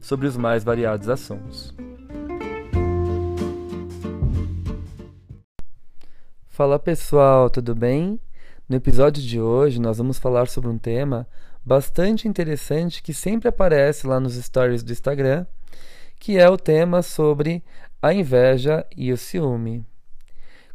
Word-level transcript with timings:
sobre 0.00 0.26
os 0.26 0.36
mais 0.36 0.64
variados 0.64 1.08
assuntos. 1.08 1.74
Fala 6.48 6.78
pessoal, 6.78 7.48
tudo 7.48 7.74
bem? 7.74 8.20
No 8.68 8.76
episódio 8.76 9.22
de 9.22 9.40
hoje 9.40 9.80
nós 9.80 9.98
vamos 9.98 10.18
falar 10.18 10.46
sobre 10.46 10.68
um 10.68 10.78
tema 10.78 11.26
bastante 11.64 12.28
interessante 12.28 13.02
que 13.02 13.12
sempre 13.12 13.48
aparece 13.48 14.06
lá 14.06 14.20
nos 14.20 14.34
stories 14.34 14.82
do 14.82 14.92
Instagram, 14.92 15.46
que 16.18 16.38
é 16.38 16.48
o 16.48 16.56
tema 16.56 17.02
sobre 17.02 17.64
a 18.02 18.12
inveja 18.12 18.86
e 18.96 19.12
o 19.12 19.16
ciúme. 19.16 19.84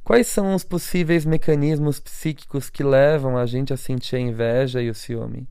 Quais 0.03 0.27
são 0.27 0.53
os 0.53 0.63
possíveis 0.63 1.25
mecanismos 1.25 1.99
psíquicos 1.99 2.69
que 2.69 2.83
levam 2.83 3.37
a 3.37 3.45
gente 3.45 3.73
a 3.73 3.77
sentir 3.77 4.17
a 4.17 4.19
inveja 4.19 4.81
e 4.81 4.89
o 4.89 4.93
ciúme? 4.93 5.47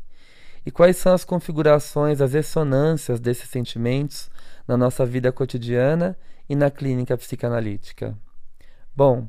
E 0.66 0.70
quais 0.70 0.96
são 0.96 1.12
as 1.12 1.24
configurações, 1.24 2.20
as 2.20 2.32
ressonâncias 2.32 3.20
desses 3.20 3.50
sentimentos 3.50 4.30
na 4.66 4.76
nossa 4.76 5.04
vida 5.04 5.30
cotidiana 5.30 6.16
e 6.48 6.56
na 6.56 6.70
clínica 6.70 7.16
psicanalítica? 7.18 8.16
Bom, 8.96 9.28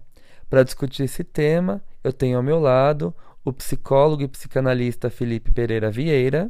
para 0.50 0.64
discutir 0.64 1.04
esse 1.04 1.24
tema, 1.24 1.82
eu 2.04 2.14
tenho 2.14 2.38
ao 2.38 2.44
meu 2.44 2.60
lado 2.60 3.14
o 3.44 3.52
psicólogo 3.52 4.24
e 4.24 4.28
psicanalista 4.28 5.10
Felipe 5.10 5.52
Pereira 5.52 5.92
Vieira. 5.92 6.50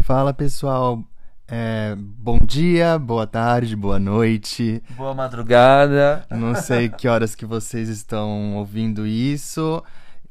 Fala 0.00 0.32
pessoal, 0.32 1.04
é, 1.46 1.94
bom 1.96 2.38
dia, 2.38 2.98
boa 2.98 3.26
tarde, 3.26 3.76
boa 3.76 3.98
noite. 3.98 4.82
Boa 4.96 5.14
madrugada. 5.14 6.24
Não 6.30 6.54
sei 6.54 6.88
que 6.88 7.06
horas 7.06 7.34
que 7.34 7.44
vocês 7.44 7.88
estão 7.88 8.56
ouvindo 8.56 9.06
isso, 9.06 9.82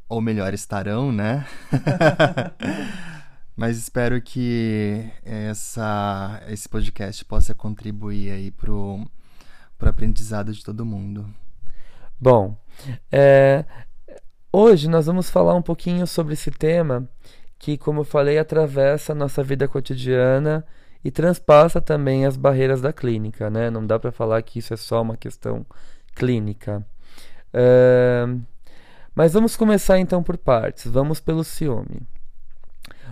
ou 0.10 0.20
melhor, 0.22 0.54
estarão, 0.54 1.12
né? 1.12 1.46
Mas 3.56 3.78
espero 3.78 4.22
que 4.22 5.10
essa, 5.24 6.44
esse 6.50 6.68
podcast 6.68 7.24
possa 7.24 7.56
contribuir 7.56 8.32
aí 8.32 8.52
pro, 8.52 9.00
pro 9.78 9.90
aprendizado 9.90 10.52
de 10.52 10.64
todo 10.64 10.86
mundo. 10.86 11.26
Bom, 12.20 12.58
é, 13.10 13.64
hoje 14.52 14.90
nós 14.90 15.06
vamos 15.06 15.30
falar 15.30 15.54
um 15.56 15.62
pouquinho 15.62 16.06
sobre 16.06 16.34
esse 16.34 16.52
tema 16.52 17.08
que, 17.58 17.78
como 17.78 18.02
eu 18.02 18.04
falei, 18.04 18.38
atravessa 18.38 19.14
a 19.14 19.16
nossa 19.16 19.42
vida 19.42 19.68
cotidiana 19.68 20.66
e 21.04 21.10
transpassa 21.10 21.80
também 21.80 22.26
as 22.26 22.36
barreiras 22.36 22.82
da 22.82 22.92
clínica, 22.92 23.50
né? 23.50 23.70
Não 23.70 23.86
dá 23.86 23.98
para 23.98 24.12
falar 24.12 24.42
que 24.42 24.60
isso 24.60 24.74
é 24.74 24.78
só 24.78 25.02
uma 25.02 25.16
questão 25.16 25.66
clínica. 26.14 26.86
É, 27.54 28.26
mas 29.14 29.32
vamos 29.32 29.56
começar 29.56 29.98
então 29.98 30.22
por 30.22 30.38
partes. 30.38 30.92
Vamos 30.92 31.22
pelo 31.22 31.44
ciúme. 31.44 32.02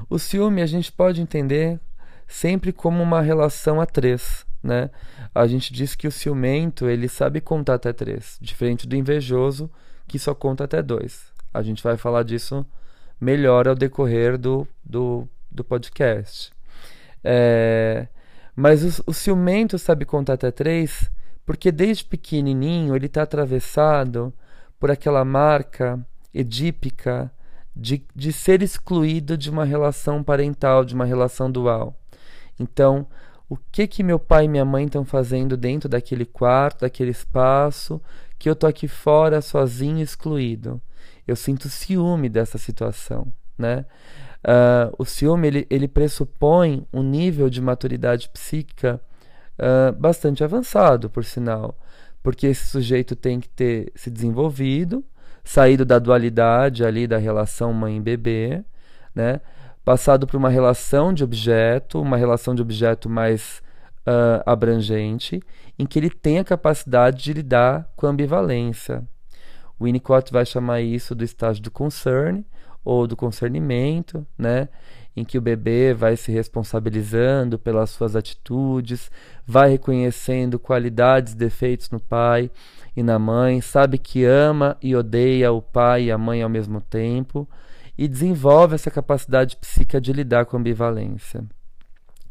O 0.09 0.20
ciúme 0.20 0.62
a 0.62 0.66
gente 0.66 0.92
pode 0.92 1.22
entender 1.22 1.80
sempre 2.28 2.72
como 2.72 3.02
uma 3.02 3.22
relação 3.22 3.80
a 3.80 3.86
três, 3.86 4.46
né? 4.62 4.90
A 5.34 5.46
gente 5.48 5.73
diz 5.73 5.96
que 5.96 6.08
o 6.08 6.12
ciumento 6.12 6.88
ele 6.88 7.08
sabe 7.08 7.41
contar 7.41 7.75
até 7.75 7.91
três, 7.94 8.38
diferente 8.41 8.88
do 8.88 8.96
invejoso 8.96 9.69
que 10.08 10.19
só 10.19 10.34
conta 10.34 10.64
até 10.64 10.81
dois. 10.81 11.31
A 11.53 11.62
gente 11.62 11.84
vai 11.84 11.97
falar 11.97 12.24
disso 12.24 12.66
melhor 13.19 13.68
ao 13.68 13.75
decorrer 13.75 14.38
do, 14.38 14.68
do, 14.84 15.28
do 15.52 15.64
podcast. 15.64 16.52
É, 17.24 18.08
mas 18.56 19.00
o, 19.00 19.03
o 19.08 19.14
ciumento 19.14 19.80
sabe 19.80 20.06
contar 20.06 20.34
até 20.34 20.52
três 20.52 21.09
porque 21.46 21.72
desde 21.72 22.06
pequenininho 22.06 22.96
ele 22.96 23.08
está 23.08 23.24
atravessado 23.24 24.34
por 24.80 24.91
aquela 24.91 25.24
marca 25.24 26.00
edípica 26.34 27.31
de, 27.75 28.06
de 28.16 28.31
ser 28.31 28.61
excluído 28.61 29.38
de 29.38 29.50
uma 29.50 29.66
relação 29.66 30.23
parental, 30.23 30.85
de 30.85 30.94
uma 30.94 31.06
relação 31.06 31.51
dual. 31.51 31.95
Então, 32.59 33.07
o 33.50 33.57
que 33.72 33.88
que 33.88 34.03
meu 34.03 34.19
pai 34.19 34.45
e 34.45 34.47
minha 34.47 34.66
mãe 34.66 34.85
estão 34.85 35.03
fazendo 35.03 35.57
dentro 35.57 35.89
daquele 35.89 36.25
quarto, 36.25 36.81
daquele 36.81 37.11
espaço, 37.11 38.01
que 38.38 38.50
eu 38.50 38.56
tô 38.56 38.67
aqui 38.67 38.88
fora 38.88 39.41
sozinho, 39.41 40.01
excluído? 40.01 40.81
Eu 41.28 41.35
sinto 41.35 41.69
ciúme 41.69 42.29
dessa 42.29 42.57
situação, 42.57 43.31
né? 43.57 43.85
Uh, 44.44 44.94
o 44.97 45.05
ciúme 45.05 45.47
ele, 45.47 45.67
ele 45.69 45.88
pressupõe 45.88 46.85
um 46.91 47.01
nível 47.01 47.50
de 47.50 47.61
maturidade 47.61 48.28
psíquica 48.29 49.00
uh, 49.57 49.94
bastante 49.94 50.44
avançado, 50.44 51.09
por 51.09 51.23
sinal, 51.23 51.78
porque 52.22 52.47
esse 52.47 52.66
sujeito 52.66 53.16
tem 53.16 53.40
que 53.40 53.47
ter 53.47 53.91
se 53.95 54.09
desenvolvido, 54.09 55.03
saído 55.44 55.86
da 55.86 56.00
dualidade 56.00 56.86
ali 56.86 57.06
da 57.06 57.18
relação 57.18 57.74
mãe-bebê, 57.74 58.64
né? 59.14 59.42
Passado 59.84 60.26
por 60.26 60.38
uma 60.38 60.50
relação 60.50 61.14
de 61.14 61.24
objeto, 61.24 62.02
uma 62.02 62.16
relação 62.16 62.56
de 62.56 62.62
objeto 62.62 63.09
mais 63.09 63.62
uh, 64.08 64.42
abrangente, 64.46 65.42
em 65.78 65.86
que 65.86 66.00
ele 66.00 66.09
tem 66.09 66.40
a 66.40 66.44
capacidade 66.44 67.22
de 67.22 67.34
lidar 67.34 67.90
com 67.96 68.08
a 68.08 68.09
ambivalência. 68.09 69.03
O 69.78 69.84
Winnicott 69.84 70.32
vai 70.32 70.46
chamar 70.46 70.82
isso 70.82 71.14
do 71.14 71.24
estágio 71.24 71.62
do 71.62 71.70
concern 71.70 72.46
ou 72.86 73.06
do 73.06 73.18
concernimento, 73.18 74.26
né? 74.38 74.70
em 75.16 75.24
que 75.24 75.38
o 75.38 75.42
bebê 75.42 75.94
vai 75.94 76.18
se 76.18 76.32
responsabilizando 76.32 77.59
pelas 77.59 77.92
suas 77.92 78.16
atitudes, 78.16 79.12
vai 79.46 79.70
reconhecendo 79.70 80.58
qualidades, 80.58 81.36
defeitos 81.36 81.90
no 81.92 82.00
pai 82.00 82.50
e 82.96 83.02
na 83.02 83.18
mãe, 83.18 83.59
sabe 83.62 83.98
que 83.98 84.24
ama 84.24 84.78
e 84.81 84.96
odeia 84.96 85.52
o 85.52 85.62
pai 85.62 86.06
e 86.06 86.12
a 86.12 86.18
mãe 86.18 86.44
ao 86.44 86.50
mesmo 86.50 86.80
tempo 86.80 87.48
e 87.98 88.08
desenvolve 88.08 88.76
essa 88.76 88.92
capacidade 88.92 89.58
psíquica 89.58 90.00
de 90.00 90.14
lidar 90.14 90.46
com 90.46 90.58
a 90.58 90.59
ambivalência. 90.59 91.44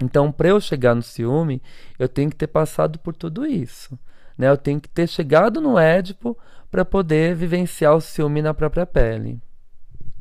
Então, 0.02 0.32
para 0.32 0.48
eu 0.48 0.60
chegar 0.60 0.94
no 0.94 1.02
ciúme, 1.02 1.62
eu 1.98 2.08
tenho 2.08 2.30
que 2.30 2.36
ter 2.36 2.48
passado 2.48 2.98
por 2.98 3.14
tudo 3.14 3.46
isso. 3.46 3.98
Né? 4.36 4.48
Eu 4.48 4.56
tenho 4.56 4.80
que 4.80 4.88
ter 4.88 5.06
chegado 5.06 5.60
no 5.60 5.78
Édipo 5.78 6.36
para 6.70 6.84
poder 6.84 7.34
vivenciar 7.34 7.94
o 7.94 8.00
ciúme 8.00 8.42
na 8.42 8.52
própria 8.52 8.86
pele. 8.86 9.40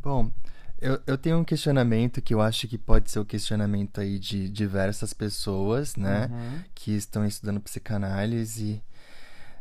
Bom, 0.01 0.31
eu, 0.79 0.99
eu 1.07 1.17
tenho 1.17 1.37
um 1.37 1.43
questionamento 1.43 2.21
que 2.21 2.33
eu 2.33 2.41
acho 2.41 2.67
que 2.67 2.77
pode 2.77 3.09
ser 3.09 3.19
o 3.19 3.25
questionamento 3.25 4.01
aí 4.01 4.19
de 4.19 4.49
diversas 4.49 5.13
pessoas, 5.13 5.95
né? 5.95 6.27
Uhum. 6.31 6.59
Que 6.73 6.91
estão 6.91 7.25
estudando 7.25 7.59
psicanálise. 7.59 8.83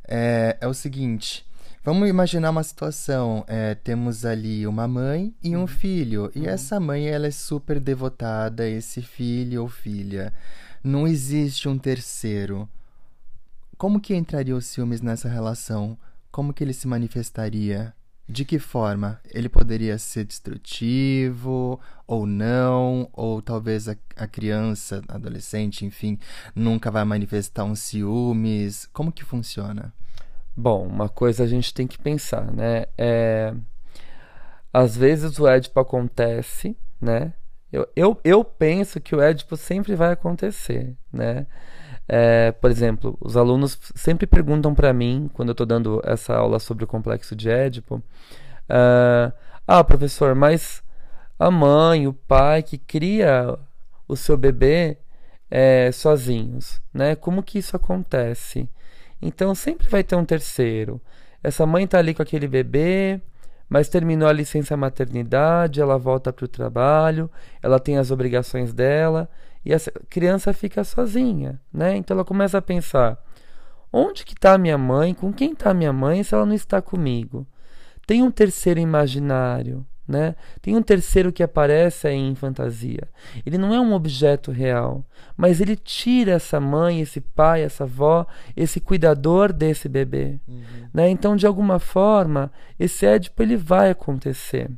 É, 0.06 0.56
é 0.60 0.66
o 0.66 0.74
seguinte. 0.74 1.46
Vamos 1.82 2.08
imaginar 2.08 2.50
uma 2.50 2.62
situação. 2.62 3.44
É, 3.48 3.74
temos 3.74 4.24
ali 4.24 4.66
uma 4.66 4.86
mãe 4.86 5.34
e 5.42 5.56
um 5.56 5.60
uhum. 5.60 5.66
filho. 5.66 6.30
E 6.34 6.40
uhum. 6.40 6.48
essa 6.48 6.78
mãe, 6.78 7.06
ela 7.06 7.26
é 7.26 7.30
super 7.30 7.80
devotada 7.80 8.64
a 8.64 8.68
esse 8.68 9.00
filho 9.00 9.62
ou 9.62 9.68
filha. 9.68 10.32
Não 10.84 11.08
existe 11.08 11.68
um 11.68 11.78
terceiro. 11.78 12.68
Como 13.78 14.00
que 14.00 14.14
entraria 14.14 14.54
os 14.54 14.66
ciúmes 14.66 15.00
nessa 15.00 15.28
relação? 15.28 15.96
Como 16.30 16.52
que 16.52 16.62
ele 16.62 16.74
se 16.74 16.86
manifestaria? 16.86 17.94
De 18.30 18.44
que 18.44 18.60
forma? 18.60 19.20
Ele 19.34 19.48
poderia 19.48 19.98
ser 19.98 20.24
destrutivo 20.24 21.80
ou 22.06 22.26
não? 22.26 23.08
Ou 23.12 23.42
talvez 23.42 23.88
a, 23.88 23.96
a 24.16 24.24
criança, 24.24 25.02
adolescente, 25.08 25.84
enfim, 25.84 26.16
nunca 26.54 26.92
vai 26.92 27.04
manifestar 27.04 27.64
um 27.64 27.74
ciúmes? 27.74 28.88
Como 28.92 29.10
que 29.10 29.24
funciona? 29.24 29.92
Bom, 30.56 30.86
uma 30.86 31.08
coisa 31.08 31.42
a 31.42 31.46
gente 31.48 31.74
tem 31.74 31.88
que 31.88 31.98
pensar, 31.98 32.52
né? 32.52 32.86
É... 32.96 33.52
Às 34.72 34.96
vezes 34.96 35.36
o 35.40 35.48
Édipo 35.48 35.80
acontece, 35.80 36.76
né? 37.00 37.34
Eu, 37.72 37.88
eu, 37.96 38.20
eu 38.22 38.44
penso 38.44 39.00
que 39.00 39.12
o 39.12 39.20
Édipo 39.20 39.56
sempre 39.56 39.96
vai 39.96 40.12
acontecer, 40.12 40.96
né? 41.12 41.48
É, 42.12 42.50
por 42.50 42.72
exemplo, 42.72 43.16
os 43.20 43.36
alunos 43.36 43.78
sempre 43.94 44.26
perguntam 44.26 44.74
para 44.74 44.92
mim, 44.92 45.30
quando 45.32 45.50
eu 45.50 45.52
estou 45.52 45.64
dando 45.64 46.02
essa 46.04 46.34
aula 46.34 46.58
sobre 46.58 46.82
o 46.82 46.86
complexo 46.86 47.36
de 47.36 47.48
Édipo, 47.48 48.02
uh, 48.68 49.32
ah, 49.64 49.84
professor, 49.84 50.34
mas 50.34 50.82
a 51.38 51.52
mãe, 51.52 52.08
o 52.08 52.12
pai 52.12 52.64
que 52.64 52.76
cria 52.78 53.56
o 54.08 54.16
seu 54.16 54.36
bebê 54.36 54.98
é, 55.48 55.92
sozinhos, 55.92 56.82
né? 56.92 57.14
Como 57.14 57.44
que 57.44 57.60
isso 57.60 57.76
acontece? 57.76 58.68
Então 59.22 59.54
sempre 59.54 59.88
vai 59.88 60.02
ter 60.02 60.16
um 60.16 60.24
terceiro. 60.24 61.00
Essa 61.44 61.64
mãe 61.64 61.84
está 61.84 61.98
ali 61.98 62.12
com 62.12 62.22
aquele 62.22 62.48
bebê, 62.48 63.20
mas 63.68 63.88
terminou 63.88 64.28
a 64.28 64.32
licença 64.32 64.76
maternidade, 64.76 65.80
ela 65.80 65.96
volta 65.96 66.32
para 66.32 66.44
o 66.44 66.48
trabalho, 66.48 67.30
ela 67.62 67.78
tem 67.78 67.98
as 67.98 68.10
obrigações 68.10 68.72
dela 68.72 69.28
e 69.64 69.72
essa 69.72 69.90
criança 70.08 70.52
fica 70.52 70.82
sozinha, 70.84 71.60
né? 71.72 71.96
Então 71.96 72.16
ela 72.16 72.24
começa 72.24 72.58
a 72.58 72.62
pensar: 72.62 73.18
onde 73.92 74.24
que 74.24 74.34
está 74.34 74.56
minha 74.56 74.78
mãe? 74.78 75.14
Com 75.14 75.32
quem 75.32 75.52
está 75.52 75.74
minha 75.74 75.92
mãe 75.92 76.22
se 76.22 76.34
ela 76.34 76.46
não 76.46 76.54
está 76.54 76.80
comigo? 76.80 77.46
Tem 78.06 78.22
um 78.22 78.30
terceiro 78.30 78.80
imaginário, 78.80 79.86
né? 80.08 80.34
Tem 80.60 80.76
um 80.76 80.82
terceiro 80.82 81.32
que 81.32 81.42
aparece 81.42 82.08
aí 82.08 82.16
em 82.16 82.34
fantasia. 82.34 83.06
Ele 83.46 83.56
não 83.56 83.72
é 83.72 83.80
um 83.80 83.92
objeto 83.92 84.50
real, 84.50 85.04
mas 85.36 85.60
ele 85.60 85.76
tira 85.76 86.32
essa 86.32 86.58
mãe, 86.58 87.00
esse 87.00 87.20
pai, 87.20 87.62
essa 87.62 87.84
avó, 87.84 88.26
esse 88.56 88.80
cuidador 88.80 89.52
desse 89.52 89.88
bebê. 89.88 90.40
Uhum. 90.48 90.88
Né? 90.92 91.08
Então, 91.10 91.36
de 91.36 91.46
alguma 91.46 91.78
forma, 91.78 92.50
esse 92.78 93.06
édipo 93.06 93.42
ele 93.42 93.56
vai 93.56 93.90
acontecer. 93.90 94.68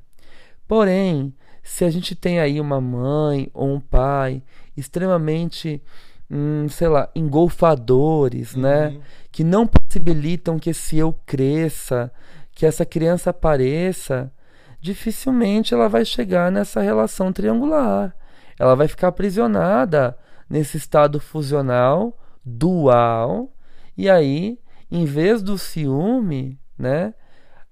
Porém, 0.68 1.32
se 1.62 1.84
a 1.84 1.90
gente 1.90 2.14
tem 2.14 2.40
aí 2.40 2.60
uma 2.60 2.80
mãe 2.80 3.48
ou 3.54 3.72
um 3.74 3.80
pai 3.80 4.42
extremamente, 4.76 5.82
hum, 6.30 6.66
sei 6.68 6.88
lá, 6.88 7.08
engolfadores, 7.14 8.54
uhum. 8.54 8.62
né? 8.62 9.00
Que 9.30 9.44
não 9.44 9.66
possibilitam 9.66 10.58
que 10.58 10.70
esse 10.70 10.98
eu 10.98 11.12
cresça, 11.26 12.12
que 12.54 12.66
essa 12.66 12.84
criança 12.84 13.30
apareça, 13.30 14.32
dificilmente 14.80 15.72
ela 15.72 15.88
vai 15.88 16.04
chegar 16.04 16.50
nessa 16.50 16.80
relação 16.80 17.32
triangular. 17.32 18.14
Ela 18.58 18.74
vai 18.74 18.88
ficar 18.88 19.08
aprisionada 19.08 20.16
nesse 20.48 20.76
estado 20.76 21.18
fusional, 21.18 22.18
dual, 22.44 23.52
e 23.96 24.08
aí, 24.08 24.58
em 24.90 25.04
vez 25.04 25.42
do 25.42 25.56
ciúme, 25.56 26.58
né? 26.78 27.14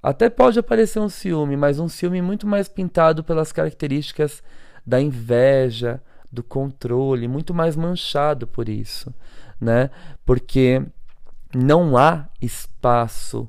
Até 0.03 0.31
pode 0.31 0.59
aparecer 0.59 0.99
um 0.99 1.09
ciúme, 1.09 1.57
mas 1.57 1.79
um 1.79 1.89
ciúme 1.89 2.23
muito 2.23 2.47
mais 2.47 2.69
pintado 2.69 3.23
pelas 3.23 3.53
características 3.53 4.43
da 4.87 5.01
inveja, 5.01 6.03
do 6.31 6.43
controle, 6.43 7.27
muito 7.29 7.53
mais 7.53 7.77
manchado 7.77 8.47
por 8.47 8.69
isso, 8.69 9.13
né? 9.61 9.91
Porque 10.25 10.83
não 11.55 11.97
há 11.97 12.29
espaço 12.41 13.49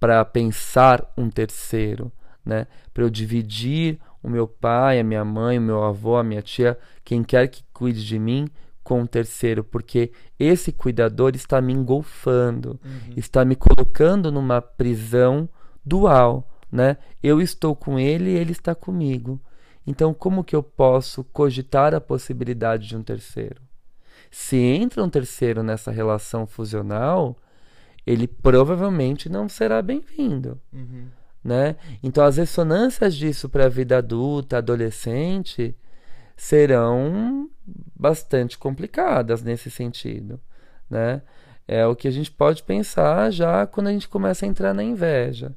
para 0.00 0.24
pensar 0.24 1.12
um 1.16 1.30
terceiro 1.30 2.10
né? 2.44 2.66
Para 2.92 3.04
eu 3.04 3.10
dividir 3.10 3.98
o 4.22 4.28
meu 4.28 4.46
pai, 4.46 5.00
a 5.00 5.04
minha 5.04 5.24
mãe, 5.24 5.58
o 5.58 5.62
meu 5.62 5.82
avô, 5.82 6.16
a 6.16 6.24
minha 6.24 6.42
tia, 6.42 6.78
quem 7.04 7.22
quer 7.22 7.48
que 7.48 7.64
cuide 7.72 8.04
de 8.04 8.18
mim, 8.18 8.48
com 8.82 9.02
o 9.02 9.06
terceiro, 9.06 9.62
porque 9.62 10.10
esse 10.38 10.72
cuidador 10.72 11.36
está 11.36 11.60
me 11.60 11.72
engolfando, 11.72 12.80
uhum. 12.84 13.14
está 13.16 13.44
me 13.44 13.54
colocando 13.54 14.32
numa 14.32 14.60
prisão 14.60 15.48
dual, 15.84 16.48
né? 16.70 16.96
Eu 17.22 17.40
estou 17.40 17.76
com 17.76 17.96
ele 17.96 18.30
e 18.30 18.36
ele 18.36 18.50
está 18.50 18.74
comigo. 18.74 19.40
Então, 19.86 20.14
como 20.14 20.44
que 20.44 20.54
eu 20.54 20.62
posso 20.62 21.24
cogitar 21.24 21.94
a 21.94 22.00
possibilidade 22.00 22.88
de 22.88 22.96
um 22.96 23.02
terceiro? 23.02 23.60
Se 24.30 24.56
entra 24.56 25.02
um 25.02 25.10
terceiro 25.10 25.62
nessa 25.62 25.90
relação 25.90 26.46
fusional, 26.46 27.36
ele 28.06 28.26
provavelmente 28.26 29.28
não 29.28 29.48
será 29.48 29.82
bem-vindo. 29.82 30.60
Uhum 30.72 31.08
né? 31.42 31.76
Então 32.02 32.24
as 32.24 32.36
ressonâncias 32.36 33.14
disso 33.14 33.48
para 33.48 33.66
a 33.66 33.68
vida 33.68 33.98
adulta, 33.98 34.58
adolescente, 34.58 35.76
serão 36.36 37.50
bastante 37.96 38.56
complicadas 38.58 39.42
nesse 39.42 39.70
sentido, 39.70 40.40
né? 40.88 41.22
É 41.66 41.86
o 41.86 41.94
que 41.96 42.08
a 42.08 42.10
gente 42.10 42.30
pode 42.30 42.62
pensar 42.62 43.30
já 43.30 43.66
quando 43.66 43.86
a 43.86 43.92
gente 43.92 44.08
começa 44.08 44.44
a 44.44 44.48
entrar 44.48 44.74
na 44.74 44.82
inveja. 44.82 45.54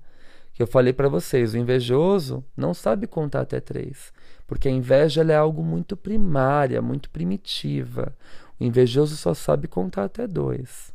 Que 0.55 0.63
eu 0.63 0.67
falei 0.67 0.93
para 0.93 1.07
vocês, 1.07 1.53
o 1.53 1.57
invejoso 1.57 2.43
não 2.57 2.73
sabe 2.73 3.05
contar 3.05 3.41
até 3.41 3.59
três, 3.59 4.11
porque 4.47 4.67
a 4.67 4.71
inveja 4.71 5.21
é 5.21 5.35
algo 5.35 5.63
muito 5.63 5.95
primária, 5.95 6.81
muito 6.81 7.11
primitiva. 7.11 8.15
O 8.59 8.63
invejoso 8.63 9.15
só 9.15 9.35
sabe 9.35 9.67
contar 9.67 10.05
até 10.05 10.25
dois. 10.25 10.91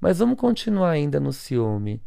Mas 0.00 0.20
vamos 0.20 0.38
continuar 0.38 0.90
ainda 0.90 1.20
no 1.20 1.32
ciúme 1.32 2.00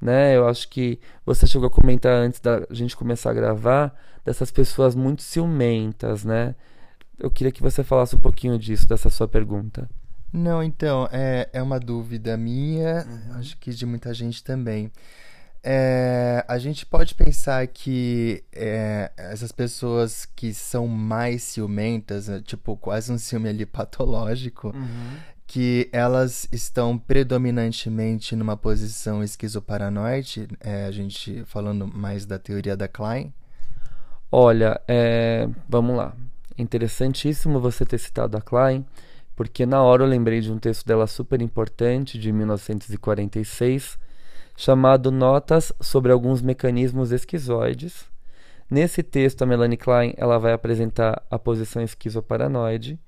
né? 0.00 0.36
Eu 0.36 0.48
acho 0.48 0.68
que 0.68 0.98
você 1.26 1.46
chegou 1.46 1.66
a 1.66 1.70
comentar 1.70 2.12
antes 2.12 2.40
da 2.40 2.66
gente 2.70 2.96
começar 2.96 3.30
a 3.30 3.34
gravar 3.34 3.94
dessas 4.24 4.50
pessoas 4.50 4.94
muito 4.94 5.22
ciumentas, 5.22 6.24
né? 6.24 6.54
Eu 7.18 7.30
queria 7.30 7.52
que 7.52 7.62
você 7.62 7.84
falasse 7.84 8.16
um 8.16 8.20
pouquinho 8.20 8.58
disso, 8.58 8.88
dessa 8.88 9.10
sua 9.10 9.28
pergunta. 9.28 9.88
Não, 10.32 10.62
então, 10.62 11.08
é, 11.12 11.50
é 11.52 11.62
uma 11.62 11.78
dúvida 11.78 12.36
minha, 12.36 13.04
uhum. 13.04 13.38
acho 13.38 13.58
que 13.58 13.72
de 13.72 13.84
muita 13.84 14.14
gente 14.14 14.42
também. 14.42 14.90
É, 15.62 16.44
a 16.48 16.58
gente 16.58 16.86
pode 16.86 17.14
pensar 17.14 17.66
que 17.66 18.42
é, 18.50 19.12
essas 19.16 19.52
pessoas 19.52 20.24
que 20.24 20.54
são 20.54 20.86
mais 20.88 21.42
ciumentas, 21.42 22.28
né, 22.28 22.40
tipo 22.42 22.76
quase 22.76 23.12
um 23.12 23.18
ciúme 23.18 23.48
ali 23.50 23.64
patológico, 23.66 24.68
uhum 24.68 25.18
que 25.50 25.88
elas 25.92 26.46
estão 26.52 26.96
predominantemente 26.96 28.36
numa 28.36 28.56
posição 28.56 29.20
esquizoparanoide, 29.20 30.46
é, 30.60 30.84
a 30.84 30.92
gente 30.92 31.42
falando 31.44 31.88
mais 31.88 32.24
da 32.24 32.38
teoria 32.38 32.76
da 32.76 32.86
Klein? 32.86 33.34
Olha, 34.30 34.80
é, 34.86 35.48
vamos 35.68 35.96
lá. 35.96 36.14
Interessantíssimo 36.56 37.58
você 37.58 37.84
ter 37.84 37.98
citado 37.98 38.36
a 38.36 38.40
Klein, 38.40 38.86
porque 39.34 39.66
na 39.66 39.82
hora 39.82 40.04
eu 40.04 40.06
lembrei 40.08 40.40
de 40.40 40.52
um 40.52 40.58
texto 40.58 40.86
dela 40.86 41.08
super 41.08 41.42
importante, 41.42 42.16
de 42.16 42.30
1946, 42.30 43.98
chamado 44.60 45.10
Notas 45.10 45.72
sobre 45.80 46.12
alguns 46.12 46.42
mecanismos 46.42 47.12
esquizoides. 47.12 48.04
Nesse 48.70 49.02
texto, 49.02 49.40
a 49.40 49.46
Melanie 49.46 49.78
Klein 49.78 50.12
ela 50.18 50.36
vai 50.36 50.52
apresentar 50.52 51.22
a 51.30 51.38
posição 51.38 51.80
esquizoparanoide 51.82 53.00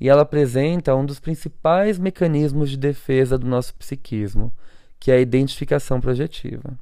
e 0.00 0.08
ela 0.08 0.22
apresenta 0.22 0.94
um 0.94 1.04
dos 1.04 1.18
principais 1.18 1.98
mecanismos 1.98 2.70
de 2.70 2.76
defesa 2.76 3.36
do 3.36 3.44
nosso 3.44 3.74
psiquismo, 3.74 4.52
que 5.00 5.10
é 5.10 5.16
a 5.16 5.20
identificação 5.20 6.00
projetiva. 6.00 6.78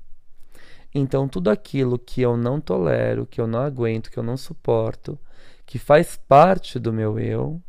Então, 0.94 1.26
tudo 1.26 1.48
aquilo 1.48 1.98
que 1.98 2.20
eu 2.20 2.36
não 2.36 2.60
tolero, 2.60 3.24
que 3.24 3.40
eu 3.40 3.46
não 3.46 3.60
aguento, 3.60 4.10
que 4.10 4.18
eu 4.18 4.22
não 4.22 4.36
suporto, 4.36 5.18
que 5.64 5.78
faz 5.78 6.18
parte 6.28 6.78
do 6.78 6.92
meu 6.92 7.18
eu, 7.18 7.62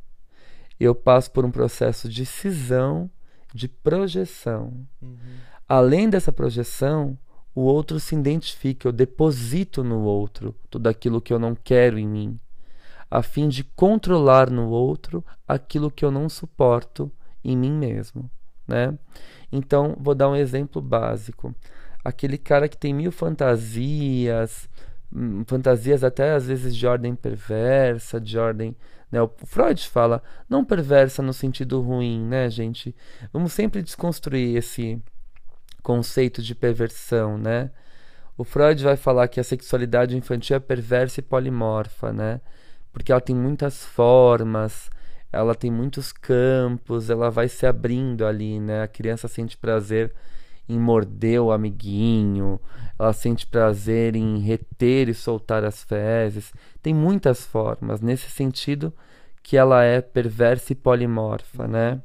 eu 0.78 0.94
passo 0.94 1.32
por 1.32 1.46
um 1.46 1.52
processo 1.52 2.10
de 2.10 2.26
cisão, 2.26 3.10
de 3.54 3.70
projeção. 3.70 4.74
Uhum. 5.02 5.18
Além 5.70 6.10
dessa 6.10 6.34
projeção, 6.34 7.18
o 7.56 7.62
outro 7.62 8.00
se 8.00 8.16
identifica, 8.16 8.88
eu 8.88 8.92
deposito 8.92 9.84
no 9.84 10.02
outro 10.02 10.56
tudo 10.70 10.88
aquilo 10.88 11.22
que 11.22 11.32
eu 11.32 11.40
não 11.40 11.56
quero 11.56 11.98
em 11.98 12.08
mim 12.08 12.40
a 13.10 13.24
fim 13.24 13.48
de 13.48 13.64
controlar 13.64 14.50
no 14.50 14.70
outro 14.70 15.26
aquilo 15.48 15.90
que 15.90 16.06
eu 16.06 16.12
não 16.12 16.30
suporto 16.30 17.12
em 17.44 17.58
mim 17.58 17.72
mesmo, 17.72 18.30
né? 18.68 18.98
Então, 19.52 19.98
vou 20.00 20.14
dar 20.14 20.30
um 20.30 20.36
exemplo 20.36 20.82
básico. 20.82 21.56
Aquele 22.04 22.38
cara 22.38 22.70
que 22.70 22.78
tem 22.78 22.94
mil 22.94 23.12
fantasias, 23.12 24.70
hum, 25.12 25.44
fantasias 25.48 26.04
até 26.04 26.34
às 26.34 26.46
vezes 26.46 26.76
de 26.76 26.86
ordem 26.86 27.16
perversa, 27.16 28.22
de 28.22 28.38
ordem. 28.38 28.76
Né? 29.12 29.20
O 29.22 29.30
Freud 29.46 29.88
fala, 29.88 30.22
não 30.48 30.64
perversa 30.64 31.24
no 31.24 31.34
sentido 31.34 31.82
ruim, 31.82 32.24
né, 32.24 32.48
gente? 32.50 32.96
Vamos 33.34 33.54
sempre 33.54 33.82
desconstruir 33.82 34.56
esse 34.56 35.02
conceito 35.90 36.42
de 36.44 36.54
perversão, 36.54 37.36
né? 37.36 37.72
O 38.38 38.44
Freud 38.44 38.84
vai 38.84 38.96
falar 38.96 39.28
que 39.28 39.40
a 39.40 39.44
sexualidade 39.44 40.16
infantil 40.16 40.56
é 40.56 40.60
perversa 40.60 41.20
e 41.20 41.24
polimorfa, 41.24 42.14
né? 42.14 42.40
porque 42.92 43.12
ela 43.12 43.22
tem 43.22 43.36
muitas 43.36 43.86
formas, 43.86 44.90
ela 45.32 45.56
tem 45.56 45.72
muitos 45.72 46.12
campos, 46.12 47.10
ela 47.10 47.30
vai 47.30 47.48
se 47.48 47.66
abrindo 47.66 48.26
ali, 48.26 48.60
né? 48.60 48.84
A 48.84 48.88
criança 48.88 49.28
sente 49.28 49.58
prazer 49.58 50.14
em 50.68 50.78
morder 50.80 51.42
o 51.42 51.52
amiguinho, 51.52 52.60
ela 52.98 53.14
sente 53.14 53.48
prazer 53.48 54.16
em 54.16 54.40
reter 54.40 55.10
e 55.10 55.14
soltar 55.14 55.64
as 55.64 55.84
fezes. 55.84 56.54
Tem 56.82 56.94
muitas 56.94 57.46
formas, 57.46 58.02
nesse 58.02 58.30
sentido 58.30 58.94
que 59.42 59.58
ela 59.58 59.84
é 59.84 60.02
perversa 60.02 60.74
e 60.74 60.76
polimorfa, 60.76 61.68
né? 61.68 62.02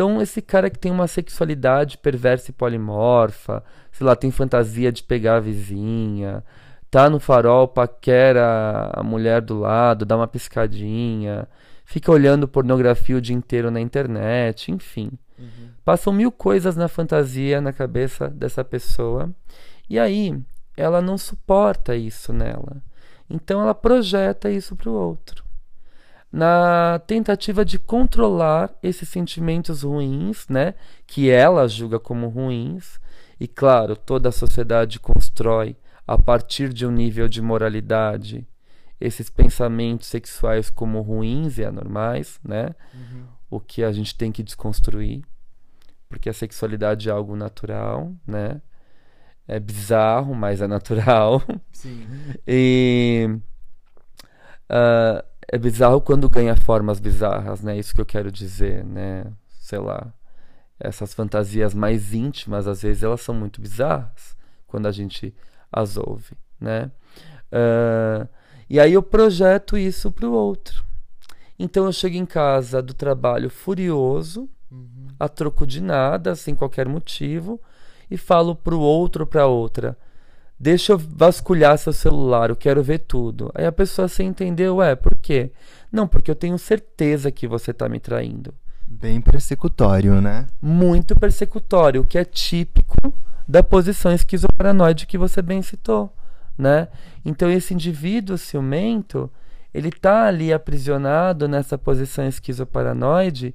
Então, 0.00 0.22
esse 0.22 0.40
cara 0.40 0.70
que 0.70 0.78
tem 0.78 0.90
uma 0.90 1.06
sexualidade 1.06 1.98
perversa 1.98 2.50
e 2.50 2.54
polimorfa, 2.54 3.62
sei 3.92 4.06
lá, 4.06 4.16
tem 4.16 4.30
fantasia 4.30 4.90
de 4.90 5.02
pegar 5.02 5.36
a 5.36 5.40
vizinha, 5.40 6.42
tá 6.90 7.10
no 7.10 7.20
farol, 7.20 7.68
paquera 7.68 8.90
a 8.94 9.02
mulher 9.02 9.42
do 9.42 9.58
lado, 9.58 10.06
dá 10.06 10.16
uma 10.16 10.26
piscadinha, 10.26 11.46
fica 11.84 12.10
olhando 12.10 12.48
pornografia 12.48 13.14
o 13.14 13.20
dia 13.20 13.36
inteiro 13.36 13.70
na 13.70 13.78
internet, 13.78 14.72
enfim. 14.72 15.10
Uhum. 15.38 15.68
Passam 15.84 16.14
mil 16.14 16.32
coisas 16.32 16.76
na 16.76 16.88
fantasia, 16.88 17.60
na 17.60 17.70
cabeça 17.70 18.26
dessa 18.26 18.64
pessoa. 18.64 19.28
E 19.86 19.98
aí, 19.98 20.34
ela 20.78 21.02
não 21.02 21.18
suporta 21.18 21.94
isso 21.94 22.32
nela. 22.32 22.82
Então, 23.28 23.60
ela 23.60 23.74
projeta 23.74 24.50
isso 24.50 24.74
para 24.74 24.88
o 24.88 24.94
outro. 24.94 25.44
Na 26.32 27.00
tentativa 27.06 27.64
de 27.64 27.78
controlar 27.78 28.72
esses 28.82 29.08
sentimentos 29.08 29.82
ruins, 29.82 30.46
né, 30.48 30.74
que 31.06 31.28
ela 31.28 31.66
julga 31.66 31.98
como 31.98 32.28
ruins, 32.28 33.00
e 33.38 33.48
claro, 33.48 33.96
toda 33.96 34.28
a 34.28 34.32
sociedade 34.32 35.00
constrói 35.00 35.76
a 36.06 36.16
partir 36.18 36.72
de 36.72 36.86
um 36.86 36.90
nível 36.90 37.28
de 37.28 37.40
moralidade 37.40 38.46
esses 39.00 39.30
pensamentos 39.30 40.08
sexuais 40.08 40.68
como 40.68 41.00
ruins 41.00 41.56
e 41.56 41.64
anormais, 41.64 42.38
né? 42.44 42.74
Uhum. 42.92 43.24
O 43.48 43.58
que 43.58 43.82
a 43.82 43.90
gente 43.90 44.14
tem 44.14 44.30
que 44.30 44.42
desconstruir, 44.42 45.22
porque 46.08 46.28
a 46.28 46.34
sexualidade 46.34 47.08
é 47.08 47.12
algo 47.12 47.34
natural, 47.34 48.12
né? 48.26 48.60
É 49.48 49.58
bizarro, 49.58 50.34
mas 50.34 50.60
é 50.60 50.66
natural. 50.66 51.42
Sim. 51.72 52.06
e 52.46 53.26
uh, 54.70 55.29
é 55.52 55.58
bizarro 55.58 56.00
quando 56.00 56.30
ganha 56.30 56.54
formas 56.54 57.00
bizarras, 57.00 57.60
né? 57.60 57.76
Isso 57.76 57.92
que 57.92 58.00
eu 58.00 58.06
quero 58.06 58.30
dizer, 58.30 58.84
né? 58.84 59.26
Sei 59.48 59.78
lá. 59.78 60.12
Essas 60.78 61.12
fantasias 61.12 61.74
mais 61.74 62.14
íntimas, 62.14 62.68
às 62.68 62.82
vezes, 62.82 63.02
elas 63.02 63.20
são 63.20 63.34
muito 63.34 63.60
bizarras 63.60 64.36
quando 64.66 64.86
a 64.86 64.92
gente 64.92 65.34
as 65.72 65.96
ouve, 65.96 66.36
né? 66.58 66.90
Uh, 67.52 68.28
e 68.68 68.78
aí 68.78 68.92
eu 68.92 69.02
projeto 69.02 69.76
isso 69.76 70.12
para 70.12 70.28
o 70.28 70.32
outro. 70.32 70.84
Então 71.58 71.84
eu 71.84 71.92
chego 71.92 72.16
em 72.16 72.24
casa 72.24 72.80
do 72.80 72.94
trabalho 72.94 73.50
furioso, 73.50 74.48
uhum. 74.70 75.08
a 75.18 75.28
troco 75.28 75.66
de 75.66 75.82
nada, 75.82 76.36
sem 76.36 76.54
qualquer 76.54 76.88
motivo, 76.88 77.60
e 78.08 78.16
falo 78.16 78.54
para 78.54 78.74
o 78.74 78.80
outro 78.80 79.24
ou 79.24 79.26
para 79.26 79.46
outra: 79.46 79.98
Deixa 80.60 80.92
eu 80.92 80.98
vasculhar 80.98 81.78
seu 81.78 81.92
celular, 81.92 82.50
eu 82.50 82.56
quero 82.56 82.82
ver 82.82 82.98
tudo. 82.98 83.50
Aí 83.54 83.64
a 83.64 83.72
pessoa 83.72 84.06
sem 84.08 84.28
entender, 84.28 84.68
ué, 84.68 84.94
por 84.94 85.16
quê? 85.16 85.50
Não, 85.90 86.06
porque 86.06 86.30
eu 86.30 86.34
tenho 86.34 86.58
certeza 86.58 87.30
que 87.30 87.48
você 87.48 87.70
está 87.70 87.88
me 87.88 87.98
traindo. 87.98 88.52
Bem 88.86 89.20
persecutório, 89.20 90.20
né? 90.20 90.46
Muito 90.60 91.16
persecutório, 91.16 92.02
o 92.02 92.06
que 92.06 92.18
é 92.18 92.24
típico 92.24 93.14
da 93.48 93.62
posição 93.62 94.12
esquizoparanoide 94.12 95.06
que 95.06 95.16
você 95.16 95.40
bem 95.40 95.62
citou 95.62 96.12
né? 96.60 96.88
Então 97.24 97.50
esse 97.50 97.72
indivíduo 97.72 98.36
ciumento, 98.36 99.30
ele 99.72 99.88
está 99.88 100.26
ali 100.26 100.52
aprisionado 100.52 101.48
nessa 101.48 101.78
posição 101.78 102.26
esquizoparanoide 102.26 103.54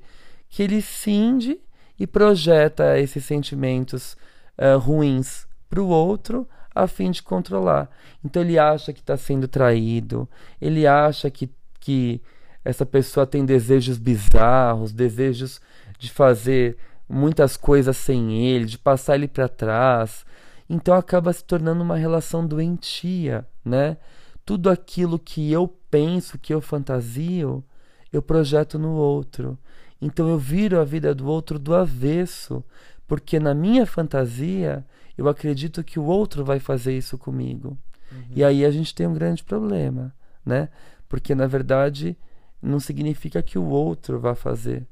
que 0.49 0.63
ele 0.63 0.81
cinge 0.81 1.59
e 1.99 2.07
projeta 2.07 2.99
esses 2.99 3.23
sentimentos 3.23 4.17
uh, 4.57 4.77
ruins 4.79 5.47
para 5.69 5.81
o 5.81 5.87
outro 5.87 6.47
a 6.75 6.85
fim 6.87 7.09
de 7.09 7.23
controlar. 7.23 7.89
Então 8.23 8.41
ele 8.41 8.59
acha 8.59 8.91
que 8.91 8.99
está 8.99 9.15
sendo 9.15 9.47
traído, 9.47 10.27
ele 10.61 10.85
acha 10.85 11.31
que, 11.31 11.49
que 11.79 12.21
essa 12.63 12.85
pessoa 12.85 13.25
tem 13.25 13.45
desejos 13.45 13.97
bizarros, 13.97 14.91
desejos 14.91 15.61
de 15.97 16.11
fazer 16.11 16.77
muitas 17.07 17.55
coisas 17.55 17.95
sem 17.95 18.45
ele, 18.45 18.65
de 18.65 18.77
passar 18.77 19.15
ele 19.15 19.27
para 19.27 19.47
trás, 19.47 20.25
então 20.69 20.95
acaba 20.95 21.31
se 21.31 21.43
tornando 21.43 21.83
uma 21.83 21.95
relação 21.95 22.45
doentia, 22.45 23.47
né? 23.63 23.97
Tudo 24.43 24.69
aquilo 24.69 25.17
que 25.17 25.51
eu 25.51 25.67
penso, 25.89 26.37
que 26.37 26.53
eu 26.53 26.59
fantasio, 26.61 27.63
eu 28.11 28.21
projeto 28.21 28.77
no 28.77 28.91
outro. 28.91 29.57
Então 30.01 30.27
eu 30.27 30.37
viro 30.37 30.79
a 30.79 30.83
vida 30.83 31.13
do 31.13 31.27
outro 31.27 31.57
do 31.57 31.73
avesso, 31.73 32.63
porque 33.07 33.39
na 33.39 33.53
minha 33.53 33.85
fantasia 33.85 34.85
eu 35.17 35.27
acredito 35.27 35.83
que 35.83 35.99
o 35.99 36.03
outro 36.03 36.43
vai 36.43 36.59
fazer 36.59 36.97
isso 36.97 37.17
comigo. 37.17 37.77
Uhum. 38.11 38.23
E 38.35 38.43
aí 38.43 38.65
a 38.65 38.71
gente 38.71 38.93
tem 38.93 39.07
um 39.07 39.13
grande 39.13 39.43
problema, 39.43 40.13
né? 40.45 40.69
Porque 41.07 41.33
na 41.33 41.47
verdade 41.47 42.17
não 42.61 42.79
significa 42.79 43.41
que 43.41 43.57
o 43.57 43.65
outro 43.65 44.19
vai 44.19 44.35
fazer, 44.35 44.87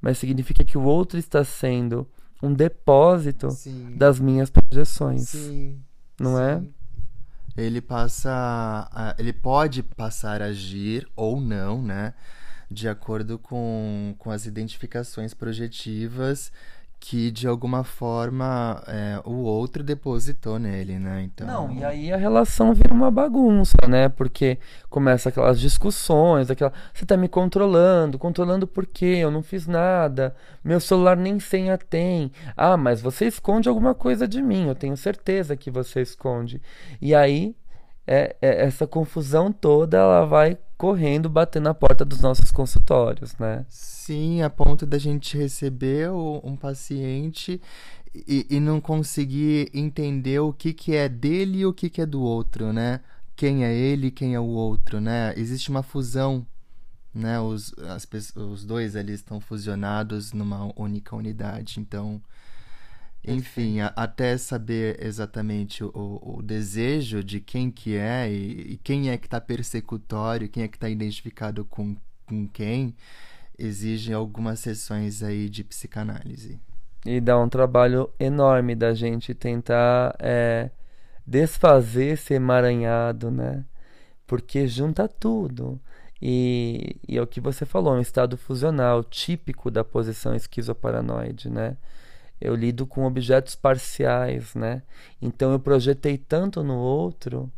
mas 0.00 0.18
significa 0.18 0.64
que 0.64 0.76
o 0.76 0.82
outro 0.82 1.18
está 1.18 1.42
sendo 1.44 2.06
um 2.42 2.52
depósito 2.52 3.50
Sim. 3.50 3.96
das 3.96 4.20
minhas 4.20 4.50
projeções. 4.50 5.30
Sim. 5.30 5.80
Não 6.20 6.38
é? 6.38 6.60
Sim. 6.60 6.72
é? 6.72 6.76
Ele 7.56 7.80
passa. 7.80 8.30
A, 8.92 9.14
ele 9.18 9.32
pode 9.32 9.82
passar 9.82 10.42
a 10.42 10.46
agir 10.46 11.08
ou 11.16 11.40
não, 11.40 11.82
né? 11.82 12.12
De 12.70 12.88
acordo 12.88 13.38
com, 13.38 14.14
com 14.18 14.30
as 14.30 14.44
identificações 14.44 15.32
projetivas 15.32 16.52
que 16.98 17.30
de 17.30 17.46
alguma 17.46 17.84
forma 17.84 18.82
é, 18.86 19.20
o 19.24 19.42
outro 19.42 19.82
depositou 19.82 20.58
nele, 20.58 20.98
né? 20.98 21.22
Então... 21.22 21.46
Não, 21.46 21.72
e 21.72 21.84
aí 21.84 22.12
a 22.12 22.16
relação 22.16 22.74
vira 22.74 22.92
uma 22.92 23.10
bagunça, 23.10 23.76
né? 23.88 24.08
Porque 24.08 24.58
começa 24.88 25.28
aquelas 25.28 25.60
discussões, 25.60 26.50
aquela. 26.50 26.72
Você 26.92 27.04
tá 27.04 27.16
me 27.16 27.28
controlando, 27.28 28.18
controlando 28.18 28.66
por 28.66 28.86
quê? 28.86 29.18
Eu 29.20 29.30
não 29.30 29.42
fiz 29.42 29.66
nada, 29.66 30.34
meu 30.64 30.80
celular 30.80 31.16
nem 31.16 31.38
senha 31.38 31.78
tem. 31.78 32.32
Ah, 32.56 32.76
mas 32.76 33.00
você 33.00 33.26
esconde 33.26 33.68
alguma 33.68 33.94
coisa 33.94 34.26
de 34.26 34.42
mim, 34.42 34.66
eu 34.66 34.74
tenho 34.74 34.96
certeza 34.96 35.56
que 35.56 35.70
você 35.70 36.00
esconde. 36.00 36.60
E 37.00 37.14
aí 37.14 37.54
é, 38.06 38.36
é, 38.40 38.64
essa 38.64 38.86
confusão 38.86 39.52
toda 39.52 39.98
ela 39.98 40.24
vai 40.24 40.56
correndo, 40.76 41.28
batendo 41.28 41.64
na 41.64 41.74
porta 41.74 42.04
dos 42.04 42.20
nossos 42.20 42.50
consultórios, 42.50 43.36
né? 43.38 43.66
Sim, 43.68 44.42
a 44.42 44.50
ponto 44.50 44.86
da 44.86 44.98
gente 44.98 45.36
receber 45.36 46.10
um 46.10 46.54
paciente 46.54 47.60
e, 48.14 48.46
e 48.48 48.60
não 48.60 48.80
conseguir 48.80 49.70
entender 49.74 50.38
o 50.38 50.52
que, 50.52 50.72
que 50.72 50.94
é 50.94 51.08
dele 51.08 51.58
e 51.60 51.66
o 51.66 51.72
que, 51.72 51.90
que 51.90 52.00
é 52.00 52.06
do 52.06 52.20
outro, 52.22 52.72
né? 52.72 53.00
Quem 53.34 53.64
é 53.64 53.74
ele 53.74 54.08
e 54.08 54.10
quem 54.10 54.34
é 54.34 54.40
o 54.40 54.44
outro, 54.44 55.00
né? 55.00 55.34
Existe 55.36 55.70
uma 55.70 55.82
fusão, 55.82 56.46
né? 57.12 57.40
Os, 57.40 57.74
as, 57.78 58.06
os 58.36 58.64
dois 58.64 58.96
ali 58.96 59.12
estão 59.14 59.40
fusionados 59.40 60.32
numa 60.32 60.72
única 60.80 61.16
unidade, 61.16 61.80
então 61.80 62.22
enfim, 63.26 63.80
a, 63.80 63.88
até 63.96 64.38
saber 64.38 65.04
exatamente 65.04 65.82
o, 65.82 65.90
o, 65.94 66.42
desejo 66.42 67.24
de 67.24 67.40
quem 67.40 67.70
que 67.70 67.96
é 67.96 68.30
e, 68.30 68.74
e 68.74 68.80
quem 68.82 69.10
é 69.10 69.18
que 69.18 69.26
está 69.26 69.40
persecutório, 69.40 70.48
quem 70.48 70.62
é 70.62 70.68
que 70.68 70.76
está 70.76 70.88
identificado 70.88 71.64
com, 71.64 71.96
com 72.24 72.46
quem, 72.48 72.94
exige 73.58 74.12
algumas 74.12 74.60
sessões 74.60 75.22
aí 75.22 75.48
de 75.48 75.64
psicanálise. 75.64 76.60
E 77.04 77.20
dá 77.20 77.38
um 77.38 77.48
trabalho 77.48 78.10
enorme 78.18 78.74
da 78.74 78.94
gente 78.94 79.34
tentar 79.34 80.14
é, 80.18 80.70
desfazer 81.26 82.14
esse 82.14 82.34
emaranhado, 82.34 83.30
né? 83.30 83.64
Porque 84.26 84.66
junta 84.66 85.08
tudo. 85.08 85.80
E, 86.20 86.96
e 87.06 87.16
é 87.16 87.22
o 87.22 87.26
que 87.26 87.40
você 87.40 87.64
falou, 87.64 87.94
um 87.94 88.00
estado 88.00 88.36
fusional 88.36 89.04
típico 89.04 89.70
da 89.70 89.84
posição 89.84 90.34
esquizoparanoide, 90.34 91.50
né? 91.50 91.76
Eu 92.40 92.54
lido 92.54 92.86
com 92.86 93.04
objetos 93.04 93.54
parciais, 93.54 94.54
né? 94.54 94.82
Então 95.20 95.52
eu 95.52 95.60
projetei 95.60 96.18
tanto 96.18 96.62
no 96.62 96.76
outro 96.76 97.50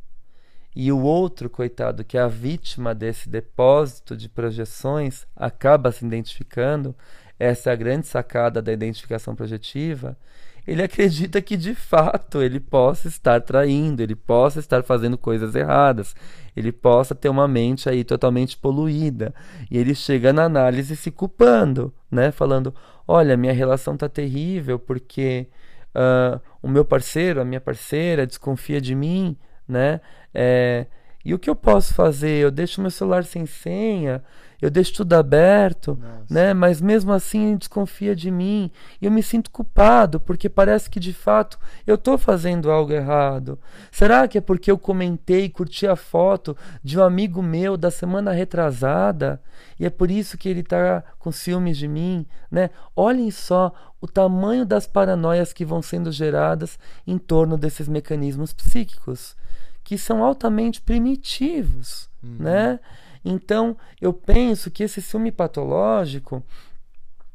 e 0.81 0.93
o 0.93 1.01
outro, 1.01 1.51
coitado, 1.51 2.05
que 2.05 2.17
é 2.17 2.21
a 2.21 2.29
vítima 2.29 2.95
desse 2.95 3.29
depósito 3.29 4.17
de 4.17 4.29
projeções, 4.29 5.27
acaba 5.35 5.91
se 5.91 6.07
identificando. 6.07 6.95
Essa 7.37 7.71
é 7.71 7.73
a 7.73 7.77
grande 7.77 8.07
sacada 8.07 8.63
da 8.63 8.73
identificação 8.73 9.35
projetiva. 9.35 10.17
Ele 10.65 10.83
acredita 10.83 11.43
que 11.43 11.57
de 11.57 11.75
fato 11.75 12.43
ele 12.43 12.61
possa 12.61 13.09
estar 13.09 13.41
traindo, 13.41 14.03
ele 14.03 14.15
possa 14.15 14.61
estar 14.61 14.85
fazendo 14.85 15.19
coisas 15.19 15.55
erradas, 15.55 16.15
ele 16.59 16.73
possa 16.73 17.15
ter 17.15 17.29
uma 17.29 17.47
mente 17.47 17.89
aí 17.89 18.03
totalmente 18.03 18.57
poluída. 18.57 19.35
E 19.71 19.79
ele 19.79 19.95
chega 19.95 20.33
na 20.33 20.45
análise 20.45 20.97
se 20.97 21.11
culpando, 21.11 21.95
né? 22.11 22.33
Falando: 22.33 22.75
olha, 23.07 23.37
minha 23.37 23.53
relação 23.53 23.97
tá 23.97 24.09
terrível 24.09 24.79
porque 24.79 25.49
uh, 25.95 26.41
o 26.63 26.69
meu 26.69 26.85
parceiro, 26.85 27.41
a 27.41 27.45
minha 27.45 27.61
parceira 27.61 28.27
desconfia 28.27 28.81
de 28.81 28.95
mim, 28.95 29.37
né? 29.67 30.01
É, 30.35 30.87
e 31.25 31.33
o 31.33 31.39
que 31.39 31.49
eu 31.49 31.57
posso 31.57 31.95
fazer? 31.95 32.43
Eu 32.43 32.51
deixo 32.51 32.81
meu 32.81 32.91
celular 32.91 33.25
sem 33.25 33.47
senha, 33.47 34.23
eu 34.61 34.71
deixo 34.71 34.93
tudo 34.93 35.13
aberto, 35.13 35.97
Nossa. 36.01 36.25
né? 36.29 36.53
Mas 36.53 36.81
mesmo 36.81 37.13
assim 37.13 37.57
desconfia 37.57 38.15
de 38.15 38.31
mim. 38.31 38.71
E 39.01 39.07
eu 39.07 39.11
me 39.11 39.23
sinto 39.23 39.51
culpado, 39.51 40.19
porque 40.19 40.49
parece 40.49 40.91
que 40.91 40.99
de 40.99 41.13
fato 41.13 41.59
eu 41.87 41.95
estou 41.95 42.19
fazendo 42.19 42.71
algo 42.71 42.93
errado. 42.93 43.59
Será 43.91 44.27
que 44.27 44.39
é 44.39 44.41
porque 44.41 44.71
eu 44.71 44.77
comentei 44.77 45.49
curti 45.49 45.87
a 45.87 45.95
foto 45.95 46.57
de 46.83 46.99
um 46.99 47.05
amigo 47.05 47.41
meu 47.41 47.77
da 47.77 47.91
semana 47.91 48.33
retrasada? 48.33 49.41
E 49.79 49.87
é 49.87 49.91
por 49.91 50.11
isso 50.11 50.37
que 50.37 50.49
ele 50.49 50.61
está 50.61 51.05
com 51.19 51.31
ciúmes 51.31 51.79
de 51.79 51.87
mim, 51.87 52.27
né? 52.51 52.71
Olhem 52.97 53.31
só 53.31 53.73
o 54.01 54.09
tamanho 54.09 54.67
das 54.67 54.87
paranoias 54.87 55.53
que 55.53 55.65
vão 55.65 55.81
sendo 55.83 56.11
geradas 56.11 56.79
em 57.07 57.17
torno 57.17 57.57
desses 57.57 57.89
mecanismos 57.89 58.53
psíquicos, 58.53 59.37
que 59.85 59.97
são 59.97 60.23
altamente 60.23 60.81
primitivos, 60.81 62.09
uhum. 62.23 62.37
né? 62.41 62.81
Então, 63.31 63.77
eu 64.01 64.11
penso 64.11 64.71
que 64.71 64.83
esse 64.83 65.03
ciúme 65.03 65.31
patológico 65.31 66.43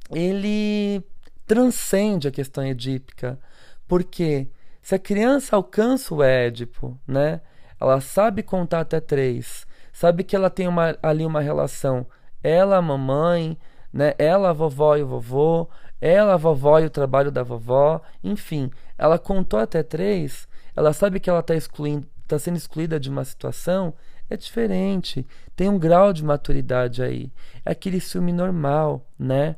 ele 0.09 1.03
transcende 1.45 2.27
a 2.27 2.31
questão 2.31 2.65
edípica, 2.65 3.39
porque 3.88 4.47
se 4.81 4.95
a 4.95 5.00
criança 5.00 5.55
alcança 5.55 6.15
o 6.15 6.23
Édipo, 6.23 7.00
né, 7.07 7.41
ela 7.79 8.01
sabe 8.01 8.41
contar 8.41 8.79
até 8.79 9.00
três, 9.00 9.67
sabe 9.91 10.23
que 10.23 10.35
ela 10.35 10.50
tem 10.50 10.67
uma, 10.67 10.97
ali 11.03 11.23
uma 11.27 11.41
relação, 11.41 12.07
ela, 12.41 12.77
a 12.77 12.81
mamãe, 12.81 13.55
né, 13.93 14.15
ela, 14.17 14.50
a 14.50 14.53
vovó 14.53 14.97
e 14.97 15.03
o 15.03 15.07
vovô, 15.07 15.69
ela, 16.01 16.33
a 16.33 16.38
vovó 16.38 16.79
e 16.79 16.85
o 16.85 16.89
trabalho 16.89 17.31
da 17.31 17.43
vovó, 17.43 18.01
enfim, 18.23 18.71
ela 18.97 19.19
contou 19.19 19.59
até 19.59 19.83
três, 19.83 20.47
ela 20.75 20.91
sabe 20.91 21.19
que 21.19 21.29
ela 21.29 21.41
está 21.41 21.53
excluindo, 21.53 22.07
está 22.23 22.39
sendo 22.39 22.57
excluída 22.57 23.00
de 23.00 23.12
uma 23.12 23.23
situação, 23.23 23.93
é 24.30 24.38
diferente. 24.38 25.25
Tem 25.56 25.70
um 25.70 25.77
grau 25.77 26.12
de 26.13 26.24
maturidade 26.24 27.03
aí. 27.03 27.32
É 27.65 27.72
aquele 27.72 28.00
ciúme 28.00 28.32
normal, 28.32 29.06
né? 29.18 29.56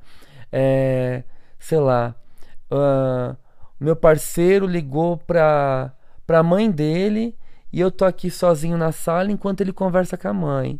É, 0.51 1.23
sei 1.59 1.79
lá, 1.79 2.15
uh, 2.71 3.35
meu 3.79 3.95
parceiro 3.95 4.65
ligou 4.65 5.17
para 5.17 5.91
a 6.27 6.43
mãe 6.43 6.69
dele 6.69 7.35
e 7.71 7.79
eu 7.79 7.91
tô 7.91 8.05
aqui 8.05 8.29
sozinho 8.29 8.77
na 8.77 8.91
sala 8.91 9.31
enquanto 9.31 9.61
ele 9.61 9.73
conversa 9.73 10.17
com 10.17 10.27
a 10.27 10.33
mãe. 10.33 10.79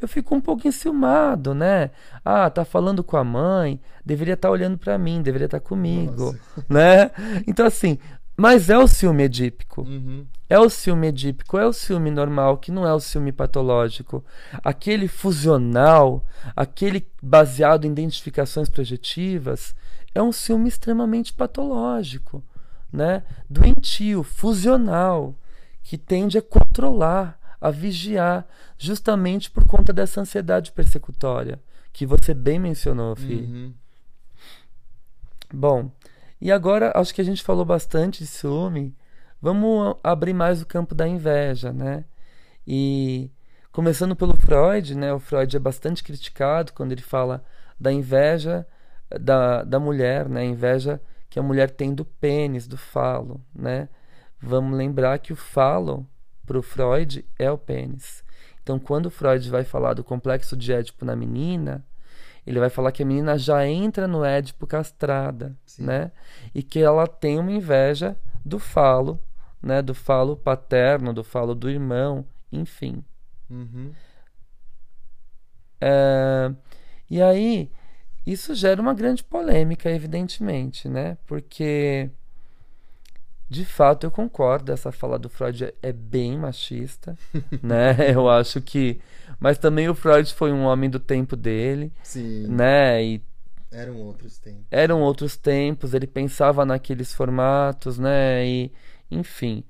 Eu 0.00 0.08
fico 0.08 0.34
um 0.34 0.40
pouco 0.40 0.68
enciumado, 0.68 1.54
né? 1.54 1.90
Ah, 2.24 2.50
tá 2.50 2.64
falando 2.64 3.02
com 3.02 3.16
a 3.16 3.24
mãe, 3.24 3.80
deveria 4.04 4.34
estar 4.34 4.48
tá 4.48 4.52
olhando 4.52 4.76
para 4.76 4.98
mim, 4.98 5.22
deveria 5.22 5.46
estar 5.46 5.60
tá 5.60 5.66
comigo, 5.66 6.32
Nossa. 6.32 6.66
né? 6.68 7.10
Então 7.46 7.64
assim, 7.64 7.98
mas 8.36 8.68
é 8.68 8.78
o 8.78 8.86
ciúme 8.86 9.24
edípico. 9.24 9.82
Uhum. 9.82 10.26
É 10.48 10.58
o 10.58 10.68
ciúme 10.68 11.08
edípico, 11.08 11.56
é 11.56 11.66
o 11.66 11.72
ciúme 11.72 12.10
normal, 12.10 12.58
que 12.58 12.70
não 12.70 12.86
é 12.86 12.92
o 12.92 13.00
ciúme 13.00 13.32
patológico. 13.32 14.24
Aquele 14.62 15.08
fusional, 15.08 16.24
aquele 16.54 17.06
baseado 17.22 17.86
em 17.86 17.90
identificações 17.90 18.68
projetivas, 18.68 19.74
é 20.14 20.22
um 20.22 20.32
ciúme 20.32 20.68
extremamente 20.68 21.32
patológico, 21.32 22.42
né? 22.92 23.22
Doentio, 23.48 24.22
fusional, 24.22 25.34
que 25.82 25.98
tende 25.98 26.38
a 26.38 26.42
controlar, 26.42 27.38
a 27.60 27.70
vigiar, 27.70 28.46
justamente 28.78 29.50
por 29.50 29.64
conta 29.64 29.92
dessa 29.92 30.20
ansiedade 30.20 30.72
persecutória, 30.72 31.60
que 31.92 32.04
você 32.04 32.34
bem 32.34 32.58
mencionou, 32.58 33.16
Fih. 33.16 33.42
Uhum. 33.42 33.74
Bom, 35.52 35.90
e 36.44 36.52
agora 36.52 36.92
acho 36.94 37.14
que 37.14 37.22
a 37.22 37.24
gente 37.24 37.42
falou 37.42 37.64
bastante 37.64 38.18
de 38.18 38.26
ciúme. 38.26 38.94
Vamos 39.40 39.96
abrir 40.04 40.34
mais 40.34 40.60
o 40.60 40.66
campo 40.66 40.94
da 40.94 41.08
inveja, 41.08 41.72
né? 41.72 42.04
E 42.66 43.30
começando 43.72 44.14
pelo 44.14 44.36
Freud, 44.36 44.94
né? 44.94 45.10
O 45.14 45.18
Freud 45.18 45.56
é 45.56 45.58
bastante 45.58 46.04
criticado 46.04 46.74
quando 46.74 46.92
ele 46.92 47.00
fala 47.00 47.42
da 47.80 47.90
inveja 47.90 48.66
da, 49.18 49.64
da 49.64 49.80
mulher, 49.80 50.28
né? 50.28 50.42
A 50.42 50.44
inveja 50.44 51.00
que 51.30 51.38
a 51.38 51.42
mulher 51.42 51.70
tem 51.70 51.94
do 51.94 52.04
pênis, 52.04 52.68
do 52.68 52.76
falo, 52.76 53.40
né? 53.54 53.88
Vamos 54.38 54.76
lembrar 54.76 55.18
que 55.20 55.32
o 55.32 55.36
falo 55.36 56.06
para 56.44 56.58
o 56.58 56.62
Freud 56.62 57.24
é 57.38 57.50
o 57.50 57.56
pênis. 57.56 58.22
Então, 58.62 58.78
quando 58.78 59.06
o 59.06 59.10
Freud 59.10 59.48
vai 59.48 59.64
falar 59.64 59.94
do 59.94 60.04
complexo 60.04 60.54
de 60.54 60.74
Édipo 60.74 61.06
na 61.06 61.16
menina, 61.16 61.82
ele 62.46 62.60
vai 62.60 62.68
falar 62.68 62.92
que 62.92 63.02
a 63.02 63.06
menina 63.06 63.38
já 63.38 63.66
entra 63.66 64.06
no 64.06 64.24
Édipo 64.24 64.66
castrada, 64.66 65.56
Sim. 65.64 65.84
né? 65.84 66.12
E 66.54 66.62
que 66.62 66.78
ela 66.78 67.06
tem 67.06 67.38
uma 67.38 67.52
inveja 67.52 68.16
do 68.44 68.58
falo, 68.58 69.18
né? 69.62 69.80
Do 69.80 69.94
falo 69.94 70.36
paterno, 70.36 71.12
do 71.12 71.24
falo 71.24 71.54
do 71.54 71.70
irmão, 71.70 72.26
enfim. 72.52 73.02
Uhum. 73.48 73.92
É... 75.80 76.52
E 77.10 77.22
aí, 77.22 77.70
isso 78.26 78.54
gera 78.54 78.80
uma 78.80 78.94
grande 78.94 79.22
polêmica, 79.22 79.90
evidentemente, 79.90 80.88
né? 80.88 81.18
Porque, 81.26 82.10
de 83.48 83.64
fato, 83.64 84.04
eu 84.04 84.10
concordo, 84.10 84.72
essa 84.72 84.90
fala 84.90 85.18
do 85.18 85.28
Freud 85.28 85.72
é 85.82 85.92
bem 85.92 86.38
machista, 86.38 87.16
né? 87.62 88.12
Eu 88.12 88.28
acho 88.28 88.60
que 88.60 89.00
mas 89.44 89.58
também 89.58 89.90
o 89.90 89.94
Freud 89.94 90.32
foi 90.32 90.50
um 90.50 90.62
homem 90.62 90.88
do 90.88 90.98
tempo 90.98 91.36
dele. 91.36 91.92
Sim. 92.02 92.46
Né? 92.48 93.04
E 93.04 93.22
eram 93.70 93.98
outros 93.98 94.38
tempos. 94.38 94.64
Eram 94.70 95.02
outros 95.02 95.36
tempos, 95.36 95.92
ele 95.92 96.06
pensava 96.06 96.64
naqueles 96.64 97.12
formatos, 97.12 97.98
né? 97.98 98.42
E, 98.46 98.72
enfim. 99.10 99.62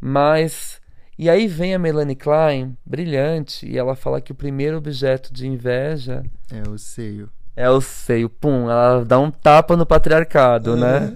Mas. 0.00 0.80
E 1.18 1.28
aí 1.28 1.48
vem 1.48 1.74
a 1.74 1.78
Melanie 1.78 2.14
Klein, 2.14 2.78
brilhante, 2.86 3.66
e 3.68 3.76
ela 3.76 3.96
fala 3.96 4.20
que 4.20 4.30
o 4.30 4.34
primeiro 4.34 4.76
objeto 4.76 5.34
de 5.34 5.48
inveja. 5.48 6.22
É 6.48 6.62
o 6.68 6.78
seio. 6.78 7.28
É 7.56 7.70
o 7.70 7.80
seio, 7.80 8.28
pum, 8.28 8.70
ela 8.70 9.02
dá 9.02 9.18
um 9.18 9.30
tapa 9.30 9.74
no 9.78 9.86
patriarcado, 9.86 10.76
né? 10.76 11.10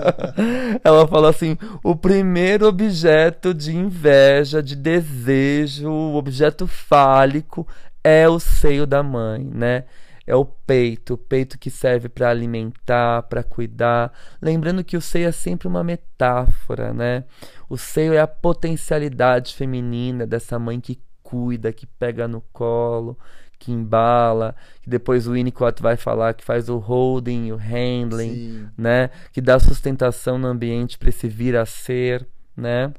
ela 0.82 1.06
fala 1.06 1.28
assim: 1.28 1.58
o 1.84 1.94
primeiro 1.94 2.66
objeto 2.66 3.52
de 3.52 3.76
inveja, 3.76 4.62
de 4.62 4.74
desejo, 4.74 5.90
o 5.90 6.16
objeto 6.16 6.66
fálico 6.66 7.68
é 8.02 8.26
o 8.26 8.40
seio 8.40 8.86
da 8.86 9.02
mãe, 9.02 9.44
né? 9.44 9.84
É 10.26 10.34
o 10.34 10.44
peito, 10.44 11.14
o 11.14 11.18
peito 11.18 11.58
que 11.58 11.70
serve 11.70 12.08
para 12.08 12.30
alimentar, 12.30 13.22
para 13.24 13.42
cuidar. 13.42 14.12
Lembrando 14.40 14.82
que 14.82 14.96
o 14.96 15.02
seio 15.02 15.28
é 15.28 15.32
sempre 15.32 15.68
uma 15.68 15.84
metáfora, 15.84 16.94
né? 16.94 17.24
O 17.68 17.76
seio 17.76 18.14
é 18.14 18.20
a 18.20 18.26
potencialidade 18.26 19.54
feminina 19.54 20.26
dessa 20.26 20.58
mãe 20.58 20.80
que 20.80 20.98
cuida, 21.22 21.72
que 21.74 21.86
pega 21.86 22.26
no 22.26 22.40
colo, 22.52 23.18
que 23.58 23.72
embala, 23.72 24.54
que 24.82 24.88
depois 24.88 25.26
o 25.26 25.32
Winnicott 25.32 25.82
vai 25.82 25.96
falar 25.96 26.34
que 26.34 26.44
faz 26.44 26.68
o 26.68 26.78
holding, 26.78 27.52
o 27.52 27.56
handling, 27.56 28.34
Sim. 28.34 28.68
né? 28.76 29.10
Que 29.32 29.40
dá 29.40 29.58
sustentação 29.58 30.38
no 30.38 30.46
ambiente 30.46 30.96
para 30.96 31.08
esse 31.08 31.28
vir 31.28 31.56
a 31.56 31.66
ser, 31.66 32.26
né? 32.56 32.92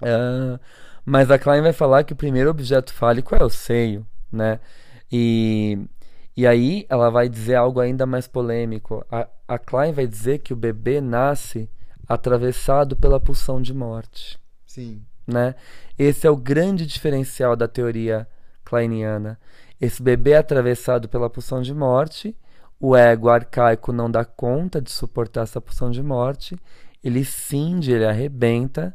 Uh, 0.00 0.58
mas 1.04 1.30
a 1.30 1.38
Klein 1.38 1.62
vai 1.62 1.72
falar 1.72 2.04
que 2.04 2.12
o 2.12 2.16
primeiro 2.16 2.50
objeto 2.50 2.92
fálico 2.92 3.34
é 3.34 3.42
o 3.42 3.48
seio, 3.48 4.06
né? 4.30 4.60
E, 5.10 5.78
e 6.36 6.46
aí 6.46 6.86
ela 6.88 7.10
vai 7.10 7.28
dizer 7.28 7.56
algo 7.56 7.80
ainda 7.80 8.06
mais 8.06 8.26
polêmico. 8.26 9.04
A, 9.10 9.26
a 9.46 9.58
Klein 9.58 9.92
vai 9.92 10.06
dizer 10.06 10.38
que 10.38 10.52
o 10.52 10.56
bebê 10.56 11.00
nasce 11.00 11.68
atravessado 12.06 12.96
pela 12.96 13.18
pulsão 13.18 13.60
de 13.60 13.74
morte. 13.74 14.38
Sim. 14.66 15.02
Né? 15.26 15.54
Esse 15.98 16.26
é 16.26 16.30
o 16.30 16.36
grande 16.36 16.86
diferencial 16.86 17.56
da 17.56 17.66
teoria 17.66 18.26
kleiniana. 18.64 19.38
Esse 19.80 20.02
bebê 20.02 20.32
é 20.32 20.38
atravessado 20.38 21.08
pela 21.08 21.30
pulsão 21.30 21.62
de 21.62 21.72
morte, 21.72 22.36
o 22.80 22.96
ego 22.96 23.28
arcaico 23.28 23.92
não 23.92 24.10
dá 24.10 24.24
conta 24.24 24.80
de 24.80 24.90
suportar 24.90 25.42
essa 25.42 25.60
pulsão 25.60 25.90
de 25.90 26.02
morte, 26.02 26.56
ele 27.02 27.24
cinde, 27.24 27.92
ele 27.92 28.04
arrebenta 28.04 28.94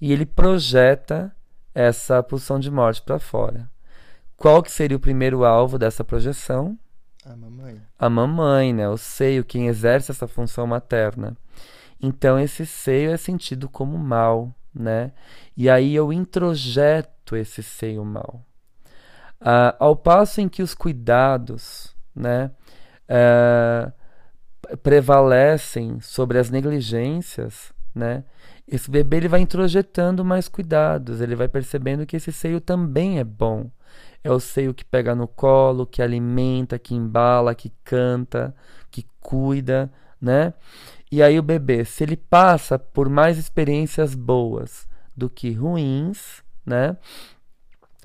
e 0.00 0.12
ele 0.12 0.26
projeta 0.26 1.34
essa 1.74 2.22
pulsão 2.22 2.58
de 2.58 2.70
morte 2.70 3.02
para 3.02 3.18
fora. 3.18 3.70
Qual 4.36 4.62
que 4.62 4.70
seria 4.72 4.96
o 4.96 5.00
primeiro 5.00 5.44
alvo 5.44 5.78
dessa 5.78 6.02
projeção? 6.02 6.78
A 7.24 7.36
mamãe. 7.36 7.80
A 7.98 8.10
mamãe, 8.10 8.72
né? 8.72 8.88
O 8.88 8.96
seio, 8.96 9.44
quem 9.44 9.68
exerce 9.68 10.10
essa 10.10 10.26
função 10.26 10.66
materna. 10.66 11.36
Então 12.00 12.38
esse 12.38 12.66
seio 12.66 13.12
é 13.12 13.16
sentido 13.16 13.68
como 13.68 13.96
mal, 13.96 14.52
né? 14.74 15.12
E 15.56 15.70
aí 15.70 15.94
eu 15.94 16.12
introjeto 16.12 17.36
esse 17.36 17.62
seio 17.62 18.04
mal. 18.04 18.44
Uh, 19.42 19.74
ao 19.78 19.96
passo 19.96 20.40
em 20.40 20.48
que 20.48 20.62
os 20.62 20.72
cuidados 20.72 21.94
né, 22.14 22.50
uh, 23.08 24.76
prevalecem 24.78 26.00
sobre 26.00 26.38
as 26.38 26.48
negligências, 26.48 27.72
né, 27.94 28.24
esse 28.66 28.90
bebê 28.90 29.18
ele 29.18 29.28
vai 29.28 29.40
introjetando 29.40 30.24
mais 30.24 30.48
cuidados, 30.48 31.20
ele 31.20 31.34
vai 31.34 31.48
percebendo 31.48 32.06
que 32.06 32.16
esse 32.16 32.32
seio 32.32 32.60
também 32.60 33.18
é 33.18 33.24
bom. 33.24 33.70
É 34.24 34.30
o 34.30 34.38
seio 34.38 34.72
que 34.72 34.84
pega 34.84 35.14
no 35.14 35.26
colo, 35.26 35.84
que 35.84 36.00
alimenta, 36.00 36.78
que 36.78 36.94
embala, 36.94 37.54
que 37.54 37.72
canta, 37.84 38.54
que 38.90 39.04
cuida, 39.20 39.92
né? 40.20 40.54
E 41.10 41.22
aí 41.22 41.38
o 41.38 41.42
bebê, 41.42 41.84
se 41.84 42.04
ele 42.04 42.16
passa 42.16 42.78
por 42.78 43.08
mais 43.08 43.36
experiências 43.36 44.14
boas 44.14 44.86
do 45.16 45.28
que 45.28 45.52
ruins, 45.52 46.42
né? 46.64 46.96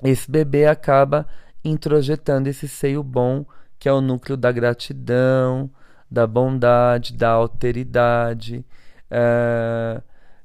Esse 0.02 0.30
bebê 0.30 0.66
acaba 0.66 1.26
introjetando 1.64 2.48
esse 2.48 2.68
seio 2.68 3.02
bom, 3.02 3.44
que 3.78 3.88
é 3.88 3.92
o 3.92 4.00
núcleo 4.00 4.36
da 4.36 4.52
gratidão, 4.52 5.70
da 6.10 6.26
bondade, 6.26 7.14
da 7.14 7.30
alteridade, 7.30 8.64
é, 9.10 10.00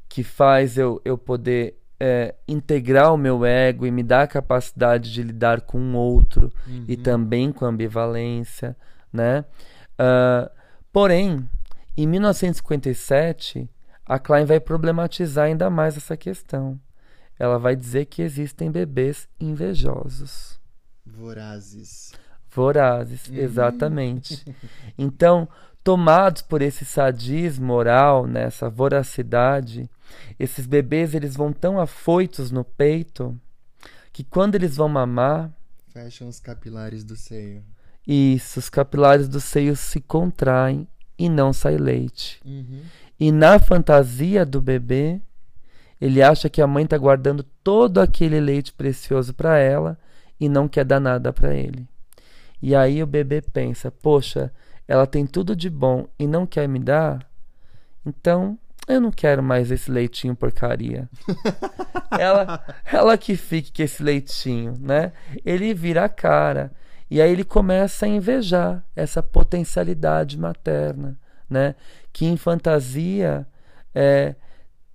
que 0.09 0.23
faz 0.23 0.77
eu, 0.77 1.01
eu 1.05 1.17
poder 1.17 1.77
é, 1.99 2.35
integrar 2.47 3.13
o 3.13 3.17
meu 3.17 3.45
ego 3.45 3.85
e 3.85 3.91
me 3.91 4.03
dar 4.03 4.23
a 4.23 4.27
capacidade 4.27 5.11
de 5.11 5.23
lidar 5.23 5.61
com 5.61 5.79
o 5.79 5.97
outro 5.97 6.51
uhum. 6.67 6.85
e 6.87 6.97
também 6.97 7.51
com 7.51 7.65
a 7.65 7.69
ambivalência, 7.69 8.75
né? 9.11 9.45
Uh, 9.93 10.49
porém, 10.91 11.47
em 11.95 12.07
1957, 12.07 13.69
a 14.05 14.19
Klein 14.19 14.45
vai 14.45 14.59
problematizar 14.59 15.45
ainda 15.45 15.69
mais 15.69 15.95
essa 15.95 16.17
questão 16.17 16.79
ela 17.43 17.59
vai 17.59 17.75
dizer 17.75 18.05
que 18.05 18.21
existem 18.21 18.71
bebês 18.71 19.27
invejosos. 19.37 20.57
Vorazes. 21.05 22.13
Vorazes, 22.49 23.27
uhum. 23.27 23.35
exatamente. 23.35 24.45
então, 24.97 25.49
tomados 25.83 26.41
por 26.41 26.61
esse 26.61 26.85
sadismo 26.85 27.73
oral, 27.73 28.25
nessa 28.25 28.67
né, 28.67 28.71
voracidade, 28.73 29.89
esses 30.39 30.65
bebês 30.65 31.13
eles 31.13 31.35
vão 31.35 31.51
tão 31.51 31.77
afoitos 31.77 32.49
no 32.49 32.63
peito 32.63 33.37
que 34.13 34.23
quando 34.23 34.55
eles 34.55 34.77
vão 34.77 34.87
mamar, 34.87 35.51
fecham 35.89 36.29
os 36.29 36.39
capilares 36.39 37.03
do 37.03 37.17
seio. 37.17 37.61
Isso, 38.07 38.57
os 38.57 38.69
capilares 38.69 39.27
do 39.27 39.41
seio 39.41 39.75
se 39.75 39.99
contraem 39.99 40.87
e 41.19 41.27
não 41.27 41.51
sai 41.51 41.75
leite. 41.75 42.39
Uhum. 42.45 42.83
E 43.19 43.33
na 43.33 43.59
fantasia 43.59 44.45
do 44.45 44.61
bebê, 44.61 45.19
Ele 46.03 46.21
acha 46.21 46.49
que 46.49 46.61
a 46.61 46.67
mãe 46.67 46.83
está 46.83 46.97
guardando 46.97 47.43
todo 47.63 48.01
aquele 48.01 48.37
leite 48.37 48.73
precioso 48.73 49.33
para 49.33 49.57
ela 49.57 49.97
e 50.37 50.49
não 50.49 50.67
quer 50.67 50.83
dar 50.83 50.99
nada 50.99 51.31
para 51.31 51.55
ele. 51.55 51.87
E 52.61 52.75
aí 52.75 53.01
o 53.01 53.07
bebê 53.07 53.41
pensa: 53.41 53.89
poxa, 53.89 54.51
ela 54.85 55.07
tem 55.07 55.25
tudo 55.25 55.55
de 55.55 55.69
bom 55.69 56.05
e 56.19 56.27
não 56.27 56.45
quer 56.45 56.67
me 56.67 56.77
dar? 56.77 57.25
Então 58.05 58.59
eu 58.85 58.99
não 58.99 59.11
quero 59.11 59.41
mais 59.41 59.71
esse 59.71 59.89
leitinho 59.89 60.35
porcaria. 60.35 61.07
ela, 62.19 62.61
ela 62.91 63.17
que 63.17 63.37
fique 63.37 63.71
com 63.71 63.81
esse 63.81 64.03
leitinho, 64.03 64.73
né? 64.77 65.13
Ele 65.45 65.73
vira 65.73 66.03
a 66.03 66.09
cara. 66.09 66.73
E 67.09 67.21
aí 67.21 67.31
ele 67.31 67.45
começa 67.45 68.05
a 68.05 68.09
invejar 68.09 68.83
essa 68.93 69.23
potencialidade 69.23 70.37
materna, 70.37 71.17
né? 71.49 71.75
Que 72.11 72.25
em 72.25 72.35
fantasia 72.35 73.47
é, 73.95 74.35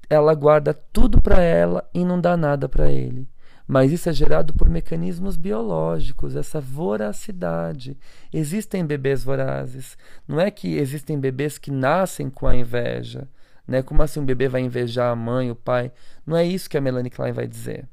ela 0.09 0.35
guarda 0.35 0.73
tudo 0.73 1.21
para 1.21 1.42
ela 1.42 1.88
e 1.92 2.05
não 2.05 2.21
dá 2.21 2.37
nada 2.37 2.68
para 2.68 2.90
ele. 2.90 3.29
Mas 3.66 3.92
isso 3.92 4.09
é 4.09 4.12
gerado 4.14 4.55
por 4.55 4.68
mecanismos 4.71 5.37
biológicos, 5.37 6.35
essa 6.35 6.59
voracidade. 6.59 7.99
Existem 8.33 8.87
bebês 8.87 9.23
vorazes. 9.23 9.99
Não 10.27 10.40
é 10.40 10.51
que 10.51 10.77
existem 10.79 11.21
bebês 11.21 11.59
que 11.59 11.71
nascem 11.71 12.31
com 12.31 12.47
a 12.47 12.57
inveja. 12.57 13.29
Né? 13.66 13.83
Como 13.83 14.03
assim 14.03 14.21
um 14.21 14.25
bebê 14.25 14.49
vai 14.49 14.62
invejar 14.62 15.12
a 15.12 15.16
mãe, 15.16 15.51
o 15.51 15.55
pai? 15.55 15.92
Não 16.27 16.35
é 16.35 16.47
isso 16.47 16.71
que 16.71 16.79
a 16.79 16.81
Melanie 16.81 17.11
Klein 17.11 17.33
vai 17.33 17.47
dizer. 17.47 17.87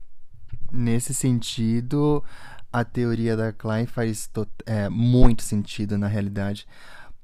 Nesse 0.71 1.13
sentido, 1.13 2.23
a 2.71 2.85
teoria 2.85 3.35
da 3.35 3.51
Klein 3.51 3.85
faz 3.85 4.29
é, 4.65 4.87
muito 4.87 5.43
sentido 5.43 5.97
na 5.97 6.07
realidade, 6.07 6.65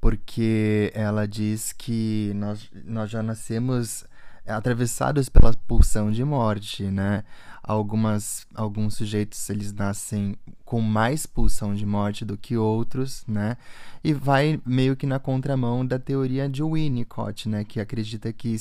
porque 0.02 0.92
ela 0.94 1.26
diz 1.26 1.72
que 1.72 2.34
nós, 2.36 2.70
nós 2.84 3.10
já 3.10 3.24
nascemos 3.24 4.04
atravessados 4.52 5.30
pela 5.30 5.54
pulsão 5.68 6.12
de 6.12 6.24
morte, 6.24 6.84
né? 6.86 7.24
Algumas, 7.64 8.46
alguns 8.56 8.96
sujeitos 8.96 9.50
eles 9.50 9.72
nascem 9.72 10.36
com 10.66 10.82
mais 10.82 11.26
pulsão 11.26 11.76
de 11.76 11.86
morte 11.86 12.26
do 12.26 12.38
que 12.38 12.58
outros, 12.58 13.24
né? 13.28 13.58
E 14.04 14.14
vai 14.14 14.60
meio 14.66 14.96
que 14.96 15.06
na 15.06 15.20
contramão 15.20 15.86
da 15.86 16.00
teoria 16.00 16.50
de 16.50 16.64
Winnicott, 16.64 17.48
né? 17.48 17.64
Que 17.64 17.80
acredita 17.80 18.34
que 18.34 18.56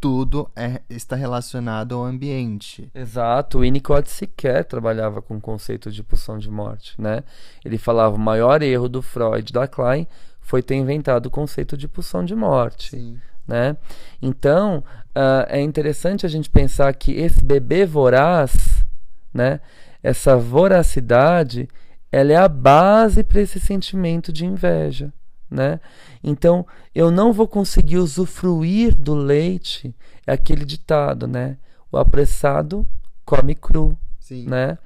tudo 0.00 0.50
é, 0.54 0.82
está 0.90 1.16
relacionado 1.16 1.94
ao 1.94 2.04
ambiente. 2.04 2.90
Exato. 2.94 3.58
O 3.58 3.60
Winnicott 3.62 4.10
sequer 4.10 4.64
trabalhava 4.64 5.22
com 5.22 5.36
o 5.36 5.40
conceito 5.40 5.90
de 5.90 6.02
pulsão 6.02 6.38
de 6.38 6.50
morte, 6.50 7.00
né? 7.00 7.22
Ele 7.64 7.78
falava 7.78 8.14
o 8.14 8.18
maior 8.18 8.62
erro 8.62 8.88
do 8.88 9.00
Freud 9.00 9.52
da 9.52 9.66
Klein 9.66 10.06
foi 10.40 10.62
ter 10.62 10.76
inventado 10.76 11.26
o 11.26 11.30
conceito 11.30 11.76
de 11.76 11.88
pulsão 11.88 12.24
de 12.24 12.36
morte. 12.36 12.90
Sim. 12.90 13.18
Né? 13.46 13.76
Então, 14.20 14.82
uh, 15.10 15.46
é 15.48 15.60
interessante 15.60 16.26
a 16.26 16.28
gente 16.28 16.50
pensar 16.50 16.92
que 16.94 17.12
esse 17.12 17.44
bebê 17.44 17.86
voraz, 17.86 18.84
né? 19.32 19.60
essa 20.02 20.36
voracidade, 20.36 21.68
ela 22.10 22.32
é 22.32 22.36
a 22.36 22.48
base 22.48 23.22
para 23.22 23.40
esse 23.40 23.60
sentimento 23.60 24.32
de 24.32 24.44
inveja 24.44 25.12
né? 25.50 25.80
Então, 26.22 26.66
eu 26.94 27.10
não 27.10 27.32
vou 27.32 27.46
conseguir 27.46 27.98
usufruir 27.98 28.94
do 28.94 29.14
leite, 29.14 29.94
é 30.26 30.32
aquele 30.32 30.64
ditado, 30.64 31.26
né? 31.26 31.56
O 31.90 31.96
apressado 31.96 32.86
come 33.24 33.54
cru, 33.54 33.96
Sim. 34.18 34.46
né? 34.46 34.78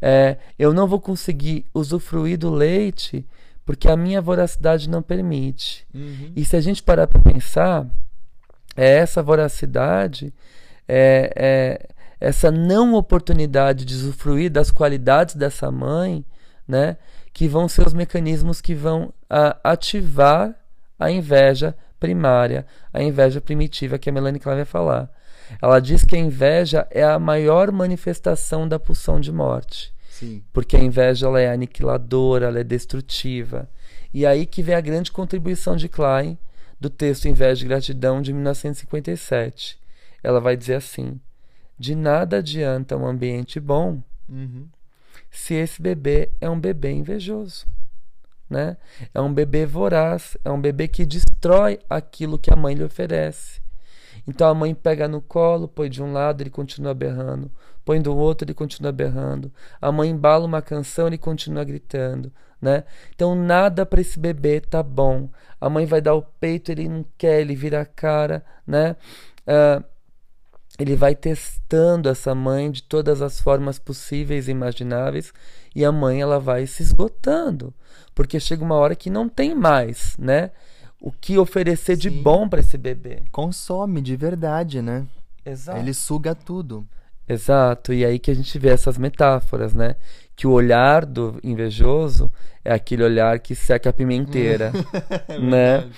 É, 0.00 0.38
eu 0.58 0.72
não 0.72 0.86
vou 0.86 1.00
conseguir 1.00 1.64
usufruir 1.72 2.38
do 2.38 2.50
leite 2.50 3.26
porque 3.64 3.88
a 3.88 3.96
minha 3.96 4.20
voracidade 4.20 4.88
não 4.88 5.02
permite. 5.02 5.86
Uhum. 5.92 6.32
E 6.36 6.44
se 6.44 6.54
a 6.54 6.60
gente 6.60 6.82
parar 6.82 7.06
para 7.06 7.20
pensar, 7.20 7.86
é 8.76 8.98
essa 8.98 9.22
voracidade, 9.22 10.32
é, 10.86 11.32
é 11.36 11.88
essa 12.20 12.50
não 12.50 12.94
oportunidade 12.94 13.84
de 13.84 13.94
usufruir 13.94 14.50
das 14.50 14.70
qualidades 14.70 15.34
dessa 15.34 15.70
mãe, 15.70 16.24
né? 16.66 16.96
que 17.32 17.46
vão 17.46 17.68
ser 17.68 17.86
os 17.86 17.92
mecanismos 17.92 18.62
que 18.62 18.74
vão 18.74 19.12
a, 19.28 19.58
ativar 19.62 20.54
a 20.98 21.10
inveja 21.10 21.76
primária, 22.00 22.66
a 22.92 23.02
inveja 23.02 23.42
primitiva 23.42 23.98
que 23.98 24.08
a 24.08 24.12
Melanie 24.12 24.40
Klein 24.40 24.56
vai 24.56 24.64
falar. 24.64 25.10
Ela 25.60 25.78
diz 25.78 26.02
que 26.02 26.16
a 26.16 26.18
inveja 26.18 26.86
é 26.90 27.04
a 27.04 27.18
maior 27.18 27.70
manifestação 27.70 28.66
da 28.66 28.78
pulsão 28.78 29.20
de 29.20 29.30
morte. 29.30 29.94
Sim. 30.08 30.42
Porque 30.50 30.76
a 30.76 30.82
inveja 30.82 31.26
ela 31.26 31.38
é 31.38 31.52
aniquiladora, 31.52 32.46
ela 32.46 32.60
é 32.60 32.64
destrutiva. 32.64 33.68
E 34.14 34.24
aí 34.24 34.46
que 34.46 34.62
vem 34.62 34.74
a 34.74 34.80
grande 34.80 35.12
contribuição 35.12 35.76
de 35.76 35.90
Klein 35.90 36.38
do 36.78 36.90
texto 36.90 37.26
Inveja 37.26 37.64
e 37.64 37.68
Gratidão 37.68 38.20
de 38.20 38.32
1957. 38.32 39.78
Ela 40.22 40.40
vai 40.40 40.56
dizer 40.56 40.74
assim: 40.74 41.20
De 41.78 41.94
nada 41.94 42.38
adianta 42.38 42.96
um 42.96 43.06
ambiente 43.06 43.58
bom 43.60 44.02
uhum 44.28 44.68
se 45.36 45.54
esse 45.54 45.80
bebê 45.80 46.30
é 46.40 46.48
um 46.48 46.58
bebê 46.58 46.90
invejoso. 46.92 47.66
Né? 48.48 48.76
É 49.12 49.20
um 49.20 49.32
bebê 49.32 49.66
voraz, 49.66 50.36
é 50.44 50.50
um 50.50 50.60
bebê 50.60 50.88
que 50.88 51.04
destrói 51.04 51.78
aquilo 51.90 52.38
que 52.38 52.52
a 52.52 52.56
mãe 52.56 52.74
lhe 52.74 52.84
oferece. 52.84 53.60
Então 54.26 54.48
a 54.48 54.54
mãe 54.54 54.74
pega 54.74 55.06
no 55.06 55.20
colo, 55.20 55.68
põe 55.68 55.90
de 55.90 56.02
um 56.02 56.12
lado, 56.12 56.42
ele 56.42 56.50
continua 56.50 56.94
berrando, 56.94 57.50
põe 57.86 58.02
do 58.02 58.14
outro, 58.16 58.44
ele 58.44 58.52
continua 58.52 58.90
berrando. 58.90 59.50
A 59.80 59.92
mãe 59.92 60.10
embala 60.10 60.44
uma 60.44 60.60
canção, 60.60 61.06
ele 61.06 61.16
continua 61.16 61.62
gritando, 61.62 62.32
né? 62.60 62.82
Então 63.14 63.36
nada 63.36 63.86
para 63.86 64.00
esse 64.00 64.18
bebê 64.18 64.60
tá 64.60 64.82
bom. 64.82 65.30
A 65.60 65.70
mãe 65.70 65.86
vai 65.86 66.00
dar 66.00 66.14
o 66.14 66.22
peito, 66.22 66.72
ele 66.72 66.88
não 66.88 67.06
quer, 67.16 67.40
ele 67.40 67.54
vira 67.54 67.80
a 67.80 67.86
cara, 67.86 68.44
né? 68.66 68.96
Uh, 69.46 69.84
ele 70.78 70.96
vai 70.96 71.14
testando 71.14 72.08
essa 72.08 72.34
mãe 72.34 72.70
de 72.72 72.82
todas 72.82 73.22
as 73.22 73.40
formas 73.40 73.78
possíveis 73.78 74.48
e 74.48 74.50
imagináveis 74.50 75.32
e 75.74 75.84
a 75.84 75.92
mãe 75.92 76.20
ela 76.20 76.40
vai 76.40 76.66
se 76.66 76.82
esgotando, 76.82 77.72
porque 78.16 78.40
chega 78.40 78.64
uma 78.64 78.74
hora 78.74 78.96
que 78.96 79.08
não 79.08 79.28
tem 79.28 79.54
mais, 79.54 80.16
né? 80.18 80.50
O 81.00 81.12
que 81.12 81.38
oferecer 81.38 81.94
Sim. 81.94 82.02
de 82.02 82.10
bom 82.10 82.48
para 82.48 82.60
esse 82.60 82.76
bebê. 82.76 83.22
Consome 83.30 84.02
de 84.02 84.16
verdade, 84.16 84.82
né? 84.82 85.06
Exato. 85.44 85.78
Ele 85.78 85.94
suga 85.94 86.34
tudo. 86.34 86.84
Exato, 87.28 87.92
e 87.92 88.04
aí 88.04 88.18
que 88.18 88.30
a 88.30 88.34
gente 88.34 88.58
vê 88.58 88.68
essas 88.68 88.96
metáforas, 88.96 89.74
né? 89.74 89.96
Que 90.36 90.46
o 90.46 90.52
olhar 90.52 91.04
do 91.04 91.40
invejoso 91.42 92.30
é 92.64 92.72
aquele 92.72 93.02
olhar 93.02 93.38
que 93.40 93.54
seca 93.54 93.90
a 93.90 93.92
pimenteira, 93.92 94.72
é 95.28 95.38
né? 95.38 95.90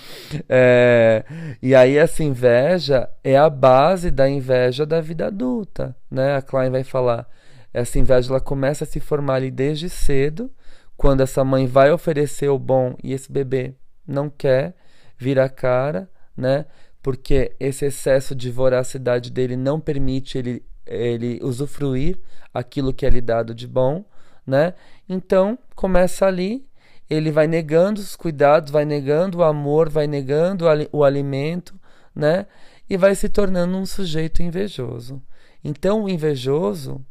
É, 0.47 1.23
e 1.61 1.75
aí 1.75 1.97
essa 1.97 2.23
inveja 2.23 3.09
é 3.23 3.37
a 3.37 3.49
base 3.49 4.09
da 4.09 4.27
inveja 4.27 4.85
da 4.85 5.01
vida 5.01 5.27
adulta, 5.27 5.95
né? 6.09 6.35
A 6.35 6.41
Klein 6.41 6.71
vai 6.71 6.83
falar, 6.83 7.27
essa 7.73 7.99
inveja 7.99 8.31
ela 8.31 8.39
começa 8.39 8.83
a 8.83 8.87
se 8.87 8.99
formar 8.99 9.35
ali 9.35 9.51
desde 9.51 9.89
cedo, 9.89 10.51
quando 10.97 11.21
essa 11.21 11.43
mãe 11.43 11.67
vai 11.67 11.91
oferecer 11.91 12.49
o 12.49 12.59
bom 12.59 12.95
e 13.03 13.13
esse 13.13 13.31
bebê 13.31 13.75
não 14.05 14.29
quer, 14.29 14.75
vira 15.17 15.45
a 15.45 15.49
cara, 15.49 16.09
né? 16.35 16.65
Porque 17.01 17.55
esse 17.59 17.85
excesso 17.85 18.35
de 18.35 18.49
voracidade 18.51 19.31
dele 19.31 19.55
não 19.55 19.79
permite 19.79 20.37
ele 20.37 20.63
ele 20.89 21.39
usufruir 21.43 22.19
aquilo 22.53 22.93
que 22.93 23.05
é 23.05 23.09
lhe 23.09 23.21
dado 23.21 23.53
de 23.53 23.67
bom, 23.67 24.03
né? 24.45 24.73
Então, 25.07 25.57
começa 25.75 26.25
ali, 26.25 26.67
ele 27.09 27.31
vai 27.31 27.47
negando 27.47 28.01
os 28.01 28.15
cuidados, 28.15 28.71
vai 28.71 28.85
negando 28.85 29.39
o 29.39 29.43
amor, 29.43 29.89
vai 29.89 30.07
negando 30.07 30.65
o 30.91 31.03
alimento, 31.03 31.79
né? 32.13 32.47
E 32.89 32.97
vai 32.97 33.13
se 33.13 33.29
tornando 33.29 33.77
um 33.77 33.85
sujeito 33.85 34.41
invejoso. 34.41 35.21
Então, 35.63 36.03
o 36.03 36.09
invejoso, 36.09 37.05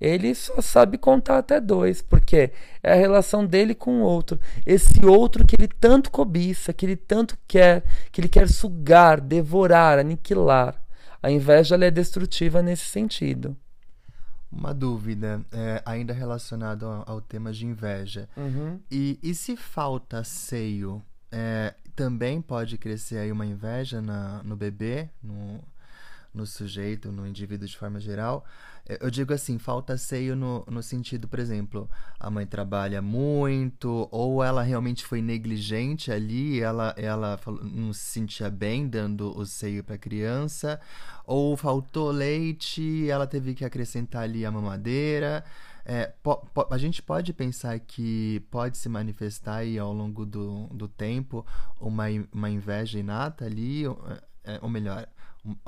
ele 0.00 0.34
só 0.34 0.60
sabe 0.62 0.96
contar 0.96 1.38
até 1.38 1.60
dois, 1.60 2.00
porque 2.00 2.52
é 2.82 2.92
a 2.92 2.94
relação 2.94 3.44
dele 3.44 3.74
com 3.74 4.00
o 4.00 4.04
outro. 4.04 4.38
Esse 4.64 5.04
outro 5.04 5.46
que 5.46 5.56
ele 5.56 5.68
tanto 5.68 6.10
cobiça, 6.10 6.72
que 6.72 6.86
ele 6.86 6.96
tanto 6.96 7.36
quer, 7.46 7.82
que 8.12 8.20
ele 8.20 8.28
quer 8.28 8.48
sugar, 8.48 9.20
devorar, 9.20 9.98
aniquilar. 9.98 10.80
A 11.22 11.30
inveja 11.30 11.76
é 11.76 11.90
destrutiva 11.90 12.62
nesse 12.62 12.84
sentido. 12.84 13.56
Uma 14.50 14.72
dúvida, 14.72 15.42
é, 15.52 15.82
ainda 15.84 16.12
relacionado 16.12 16.86
ao, 16.86 17.04
ao, 17.06 17.20
tema 17.20 17.52
de 17.52 17.66
inveja. 17.66 18.28
Uhum. 18.36 18.80
E, 18.90 19.18
e 19.22 19.34
se 19.34 19.56
falta 19.56 20.24
seio, 20.24 21.02
é, 21.30 21.74
também 21.94 22.40
pode 22.40 22.78
crescer 22.78 23.18
aí 23.18 23.30
uma 23.30 23.44
inveja 23.44 24.00
na, 24.00 24.42
no 24.42 24.56
bebê, 24.56 25.10
no, 25.22 25.60
no 26.32 26.46
sujeito, 26.46 27.10
no 27.10 27.26
indivíduo 27.26 27.66
de 27.66 27.76
forma 27.76 28.00
geral. 28.00 28.44
É, 28.88 28.98
eu 29.04 29.10
digo 29.10 29.32
assim, 29.32 29.58
falta 29.58 29.96
seio 29.96 30.34
no, 30.34 30.64
no 30.68 30.82
sentido, 30.82 31.28
por 31.28 31.38
exemplo, 31.38 31.88
a 32.18 32.30
mãe 32.30 32.46
trabalha 32.46 33.02
muito, 33.02 34.08
ou 34.10 34.42
ela 34.42 34.62
realmente 34.62 35.04
foi 35.04 35.20
negligente 35.20 36.10
ali, 36.10 36.60
ela, 36.60 36.94
ela 36.96 37.38
não 37.62 37.92
se 37.92 38.04
sentia 38.04 38.50
bem 38.50 38.88
dando 38.88 39.36
o 39.36 39.44
seio 39.44 39.84
para 39.84 39.96
a 39.96 39.98
criança, 39.98 40.80
ou 41.24 41.56
faltou 41.56 42.10
leite, 42.10 43.08
ela 43.10 43.26
teve 43.26 43.54
que 43.54 43.64
acrescentar 43.64 44.22
ali 44.22 44.46
a 44.46 44.50
mamadeira. 44.50 45.44
É, 45.90 46.12
a 46.70 46.76
gente 46.76 47.02
pode 47.02 47.32
pensar 47.32 47.78
que 47.78 48.40
pode 48.50 48.76
se 48.76 48.90
manifestar 48.90 49.56
aí 49.56 49.78
ao 49.78 49.90
longo 49.90 50.26
do, 50.26 50.66
do 50.66 50.86
tempo 50.86 51.46
uma, 51.80 52.04
uma 52.30 52.50
inveja 52.50 52.98
inata 52.98 53.46
ali, 53.46 53.86
ou, 53.86 53.98
é, 54.44 54.58
ou 54.60 54.68
melhor, 54.68 55.08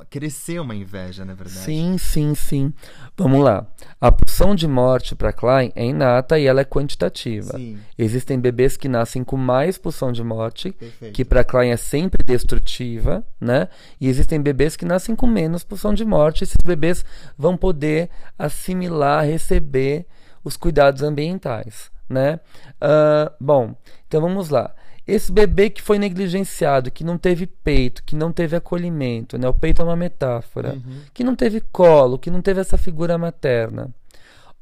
crescer 0.08 0.60
uma 0.60 0.74
inveja, 0.74 1.24
na 1.24 1.34
verdade. 1.34 1.60
Sim, 1.60 1.96
sim, 1.98 2.34
sim. 2.34 2.72
Vamos 3.16 3.42
lá. 3.42 3.66
A 4.00 4.10
pulsão 4.10 4.54
de 4.54 4.66
morte 4.66 5.14
para 5.14 5.32
Klein 5.32 5.72
é 5.74 5.84
inata 5.84 6.38
e 6.38 6.46
ela 6.46 6.60
é 6.60 6.64
quantitativa. 6.64 7.56
Sim. 7.56 7.78
Existem 7.98 8.38
bebês 8.38 8.76
que 8.76 8.88
nascem 8.88 9.22
com 9.22 9.36
mais 9.36 9.78
pulsão 9.78 10.12
de 10.12 10.22
morte, 10.22 10.72
Perfeito. 10.72 11.14
que 11.14 11.24
para 11.24 11.44
Klein 11.44 11.70
é 11.70 11.76
sempre 11.76 12.24
destrutiva, 12.24 13.24
né? 13.40 13.68
E 14.00 14.08
existem 14.08 14.40
bebês 14.40 14.76
que 14.76 14.84
nascem 14.84 15.14
com 15.14 15.26
menos 15.26 15.64
pulsão 15.64 15.94
de 15.94 16.04
morte. 16.04 16.44
Esses 16.44 16.58
bebês 16.64 17.04
vão 17.36 17.56
poder 17.56 18.10
assimilar, 18.38 19.24
receber 19.24 20.06
os 20.42 20.56
cuidados 20.56 21.02
ambientais, 21.02 21.90
né? 22.08 22.40
Uh, 22.76 23.32
bom, 23.40 23.74
então 24.06 24.20
vamos 24.20 24.48
lá. 24.48 24.74
Esse 25.10 25.32
bebê 25.32 25.70
que 25.70 25.82
foi 25.82 25.98
negligenciado, 25.98 26.90
que 26.90 27.02
não 27.04 27.18
teve 27.18 27.46
peito, 27.46 28.02
que 28.04 28.14
não 28.14 28.32
teve 28.32 28.56
acolhimento, 28.56 29.36
né? 29.38 29.48
O 29.48 29.54
peito 29.54 29.82
é 29.82 29.84
uma 29.84 29.96
metáfora, 29.96 30.74
Uhum. 30.74 31.00
que 31.12 31.24
não 31.24 31.34
teve 31.34 31.60
colo, 31.60 32.18
que 32.18 32.30
não 32.30 32.40
teve 32.40 32.60
essa 32.60 32.76
figura 32.78 33.18
materna. 33.18 33.90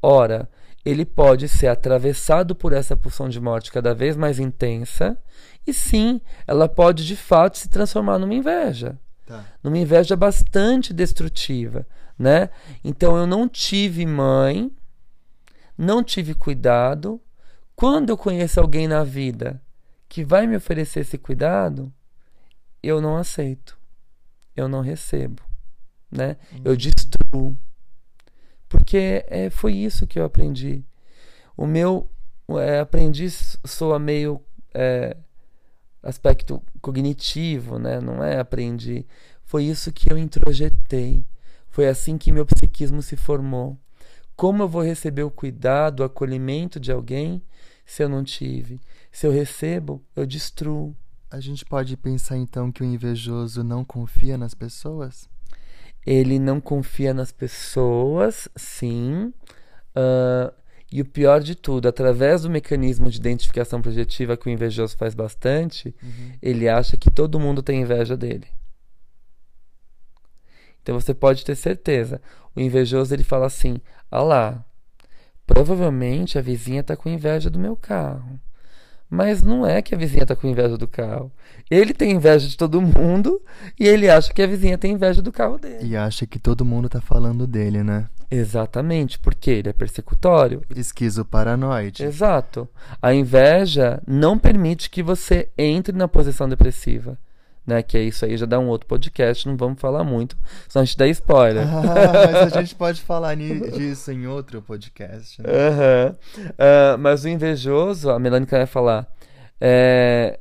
Ora, 0.01 0.49
ele 0.85 1.05
pode 1.05 1.49
ser 1.49 1.67
atravessado 1.67 2.55
por 2.55 2.73
essa 2.73 2.97
pulsão 2.97 3.29
de 3.29 3.41
morte 3.41 3.71
cada 3.73 3.95
vez 3.95 4.17
mais 4.17 4.39
intensa, 4.39 5.17
e 5.67 5.73
sim, 5.75 6.21
ela 6.47 6.69
pode 6.69 7.05
de 7.07 7.17
fato 7.17 7.59
se 7.59 7.69
transformar 7.69 8.19
numa 8.19 8.35
inveja 8.35 8.99
Tá. 9.27 9.45
numa 9.63 9.77
inveja 9.77 10.17
bastante 10.17 10.95
destrutiva, 10.95 11.87
né? 12.19 12.49
Então 12.83 13.17
eu 13.19 13.27
não 13.27 13.47
tive 13.47 14.07
mãe, 14.07 14.71
não 15.77 16.03
tive 16.03 16.33
cuidado. 16.35 17.21
Quando 17.77 18.09
eu 18.09 18.17
conheço 18.17 18.59
alguém 18.59 18.89
na 18.89 19.05
vida 19.05 19.61
que 20.19 20.25
vai 20.25 20.49
me 20.49 20.57
oferecer 20.57 21.01
esse 21.01 21.17
cuidado, 21.17 21.93
eu 22.83 23.01
não 23.01 23.17
aceito. 23.17 23.79
Eu 24.57 24.67
não 24.67 24.81
recebo, 24.81 25.41
né? 26.11 26.37
Eu 26.65 26.75
destruo. 26.77 27.57
Porque 28.69 29.25
é, 29.29 29.49
foi 29.49 29.75
isso 29.75 30.09
que 30.09 30.19
eu 30.19 30.25
aprendi. 30.25 30.85
O 31.57 31.69
meu 31.69 32.11
é, 32.49 32.81
aprendiz 32.81 33.57
soa 33.65 33.97
meio 34.01 34.43
é, 34.75 35.17
aspecto 36.03 36.61
cognitivo, 36.81 37.79
né? 37.79 38.01
Não 38.01 38.21
é 38.21 38.41
aprendi. 38.41 39.07
Foi 39.45 39.63
isso 39.63 39.93
que 39.93 40.13
eu 40.13 40.19
introjetei. 40.19 41.25
Foi 41.69 41.87
assim 41.87 42.19
que 42.19 42.33
meu 42.33 42.45
psiquismo 42.45 43.03
se 43.03 43.15
formou. 43.15 43.79
Como 44.35 44.65
eu 44.65 44.69
vou 44.69 44.83
receber 44.83 45.23
o 45.23 45.31
cuidado, 45.31 46.01
o 46.01 46.05
acolhimento 46.05 46.81
de 46.81 46.91
alguém 46.91 47.41
se 47.87 48.03
eu 48.03 48.09
não 48.09 48.25
tive? 48.25 48.81
Se 49.19 49.27
eu 49.27 49.33
recebo, 49.33 50.01
eu 50.15 50.25
destruo. 50.25 50.95
A 51.29 51.41
gente 51.41 51.65
pode 51.65 51.97
pensar 51.97 52.37
então 52.37 52.71
que 52.71 52.83
o 52.83 52.87
invejoso 52.87 53.65
não 53.65 53.85
confia 53.85 54.39
nas 54.39 54.55
pessoas? 54.55 55.29
Ele 56.07 56.39
não 56.39 56.61
confia 56.61 57.13
nas 57.13 57.33
pessoas, 57.33 58.49
sim. 58.55 59.35
Ah, 59.93 60.53
e 60.93 61.03
o 61.03 61.05
pior 61.05 61.41
de 61.41 61.57
tudo, 61.57 61.89
através 61.89 62.43
do 62.43 62.49
mecanismo 62.49 63.11
de 63.11 63.19
identificação 63.19 63.83
projetiva 63.83 64.37
que 64.37 64.47
o 64.47 64.51
invejoso 64.51 64.97
faz 64.97 65.17
bastante, 65.17 65.93
ele 66.41 66.69
acha 66.69 66.97
que 66.97 67.11
todo 67.11 67.41
mundo 67.41 67.61
tem 67.61 67.83
inveja 67.83 68.17
dele. 68.17 68.47
Então 70.81 70.95
você 70.95 71.13
pode 71.13 71.45
ter 71.45 71.57
certeza. 71.57 72.23
O 72.55 72.61
invejoso 72.61 73.13
ele 73.13 73.25
fala 73.25 73.47
assim: 73.47 73.81
"Ah 74.13 74.23
lá, 74.23 74.65
provavelmente 75.45 76.39
a 76.39 76.41
vizinha 76.41 76.85
tá 76.85 76.97
com 76.97 77.09
inveja 77.09 77.51
do 77.51 77.59
meu 77.59 77.75
carro". 77.75 78.39
Mas 79.11 79.43
não 79.43 79.67
é 79.67 79.81
que 79.81 79.95
a 79.95 79.99
vizinha 79.99 80.27
tá 80.27 80.37
com 80.37 80.47
inveja 80.47 80.77
do 80.77 80.87
carro. 80.87 81.33
Ele 81.71 81.95
tem 81.95 82.13
inveja 82.13 82.47
de 82.47 82.57
todo 82.57 82.81
mundo 82.81 83.41
e 83.79 83.87
ele 83.87 84.09
acha 84.09 84.33
que 84.33 84.43
a 84.43 84.47
vizinha 84.47 84.77
tem 84.77 84.93
inveja 84.93 85.23
do 85.23 85.33
carro 85.33 85.59
dele. 85.59 85.87
E 85.87 85.97
acha 85.97 86.27
que 86.27 86.39
todo 86.39 86.65
mundo 86.65 86.89
tá 86.89 87.01
falando 87.01 87.47
dele, 87.47 87.83
né? 87.83 88.07
Exatamente, 88.31 89.19
porque 89.19 89.51
ele 89.51 89.71
é 89.71 89.73
persecutório. 89.73 90.63
Esquizoparanoide. 90.75 92.05
Exato. 92.05 92.69
A 93.01 93.15
inveja 93.15 94.03
não 94.07 94.39
permite 94.39 94.91
que 94.91 95.03
você 95.03 95.49
entre 95.57 95.97
na 95.97 96.07
posição 96.07 96.47
depressiva. 96.49 97.19
Né? 97.69 97.83
Que 97.83 97.99
é 97.99 98.03
isso 98.03 98.25
aí, 98.25 98.35
já 98.35 98.47
dá 98.47 98.59
um 98.59 98.69
outro 98.69 98.89
podcast, 98.89 99.47
não 99.47 99.55
vamos 99.55 99.79
falar 99.79 100.03
muito, 100.03 100.39
senão 100.67 100.83
a 100.83 100.87
gente 100.87 100.97
dá 100.97 101.07
spoiler. 101.09 101.67
Ah, 101.69 102.27
mas 102.33 102.53
a 102.55 102.61
gente 102.61 102.75
pode 102.77 103.03
falar 103.03 103.37
disso 103.37 104.11
em 104.11 104.27
outro 104.27 104.63
podcast. 104.63 105.43
né? 105.43 105.49
Aham. 105.51 106.17
Ah, 106.59 106.97
mas 106.99 107.25
o 107.25 107.29
invejoso, 107.29 108.09
a 108.09 108.19
Melânica 108.19 108.57
vai 108.57 108.65
falar, 108.67 109.07
é, 109.61 110.41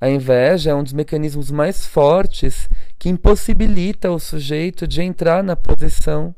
a 0.00 0.08
inveja 0.08 0.70
é 0.70 0.74
um 0.74 0.84
dos 0.84 0.92
mecanismos 0.92 1.50
mais 1.50 1.84
fortes 1.84 2.68
que 2.96 3.08
impossibilita 3.08 4.12
o 4.12 4.18
sujeito 4.20 4.86
de 4.86 5.02
entrar 5.02 5.42
na 5.42 5.56
posição 5.56 6.32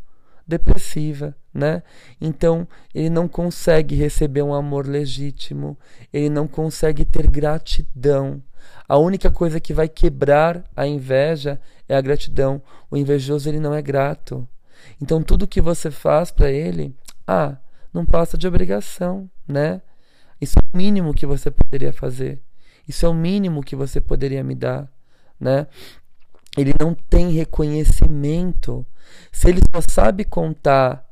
depressiva, 0.46 1.36
né? 1.52 1.82
Então, 2.18 2.66
ele 2.94 3.10
não 3.10 3.28
consegue 3.28 3.94
receber 3.94 4.42
um 4.42 4.54
amor 4.54 4.86
legítimo, 4.86 5.78
ele 6.10 6.30
não 6.30 6.48
consegue 6.48 7.04
ter 7.04 7.26
gratidão. 7.26 8.42
A 8.88 8.98
única 8.98 9.30
coisa 9.30 9.60
que 9.60 9.72
vai 9.72 9.88
quebrar 9.88 10.64
a 10.76 10.86
inveja 10.86 11.60
é 11.88 11.96
a 11.96 12.00
gratidão. 12.00 12.62
O 12.90 12.96
invejoso 12.96 13.48
ele 13.48 13.60
não 13.60 13.74
é 13.74 13.80
grato. 13.80 14.46
Então 15.00 15.22
tudo 15.22 15.46
que 15.46 15.60
você 15.60 15.90
faz 15.90 16.30
para 16.30 16.50
ele, 16.50 16.94
ah, 17.26 17.56
não 17.92 18.04
passa 18.04 18.36
de 18.36 18.46
obrigação, 18.46 19.28
né? 19.46 19.80
Isso 20.40 20.54
é 20.58 20.62
o 20.62 20.76
mínimo 20.76 21.14
que 21.14 21.26
você 21.26 21.50
poderia 21.50 21.92
fazer. 21.92 22.40
Isso 22.88 23.04
é 23.04 23.08
o 23.08 23.14
mínimo 23.14 23.62
que 23.62 23.76
você 23.76 24.00
poderia 24.00 24.42
me 24.42 24.54
dar, 24.54 24.90
né? 25.38 25.66
Ele 26.56 26.72
não 26.78 26.94
tem 26.94 27.30
reconhecimento. 27.30 28.84
Se 29.30 29.48
ele 29.48 29.60
só 29.72 29.80
sabe 29.80 30.24
contar 30.24 31.06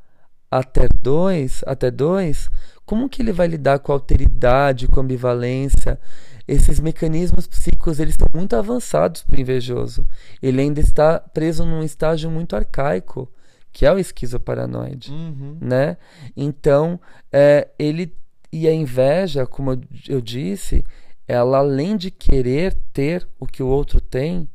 até 0.49 0.87
dois, 1.01 1.61
até 1.65 1.91
dois, 1.91 2.49
como 2.85 3.07
que 3.09 3.21
ele 3.21 3.31
vai 3.31 3.47
lidar 3.47 3.79
com 3.79 3.91
a 3.91 3.95
alteridade, 3.95 4.87
com 4.87 4.99
a 4.99 5.03
ambivalência? 5.03 5.99
Esses 6.47 6.79
mecanismos 6.79 7.45
psíquicos 7.45 7.99
eles 7.99 8.13
estão 8.13 8.27
muito 8.33 8.55
avançados 8.55 9.21
para 9.21 9.37
o 9.37 9.39
invejoso. 9.39 10.07
Ele 10.41 10.61
ainda 10.61 10.79
está 10.79 11.19
preso 11.19 11.63
num 11.63 11.83
estágio 11.83 12.31
muito 12.31 12.55
arcaico, 12.55 13.31
que 13.71 13.85
é 13.85 13.93
o 13.93 13.99
esquizoparanoide 13.99 15.11
Uhum. 15.11 15.57
né? 15.61 15.97
Então, 16.35 16.99
é, 17.31 17.67
ele 17.77 18.15
e 18.51 18.67
a 18.67 18.73
inveja, 18.73 19.45
como 19.45 19.73
eu, 19.73 19.81
eu 20.07 20.21
disse, 20.21 20.83
ela 21.27 21.59
além 21.59 21.95
de 21.95 22.09
querer 22.09 22.75
ter 22.91 23.27
o 23.39 23.45
que 23.45 23.61
o 23.61 23.67
outro 23.67 24.01
tem, 24.01 24.49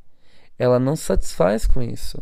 ela 0.59 0.81
não 0.81 0.97
satisfaz 0.97 1.67
com 1.67 1.81
isso. 1.81 2.21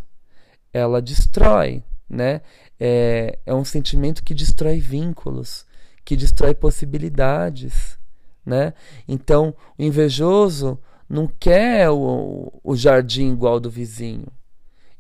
Ela 0.73 1.01
destrói, 1.01 1.83
né? 2.09 2.43
É, 2.85 3.39
é 3.47 3.55
um 3.55 3.65
sentimento 3.65 4.25
que 4.25 4.35
destrói 4.35 4.81
vínculos, 4.81 5.65
que 6.05 6.17
destrói 6.17 6.53
possibilidades, 6.53 7.97
né? 8.45 8.75
Então, 9.07 9.55
o 9.79 9.83
invejoso 9.85 10.77
não 11.09 11.29
quer 11.29 11.89
o, 11.91 12.53
o 12.61 12.75
jardim 12.75 13.31
igual 13.31 13.61
do 13.61 13.71
vizinho. 13.71 14.27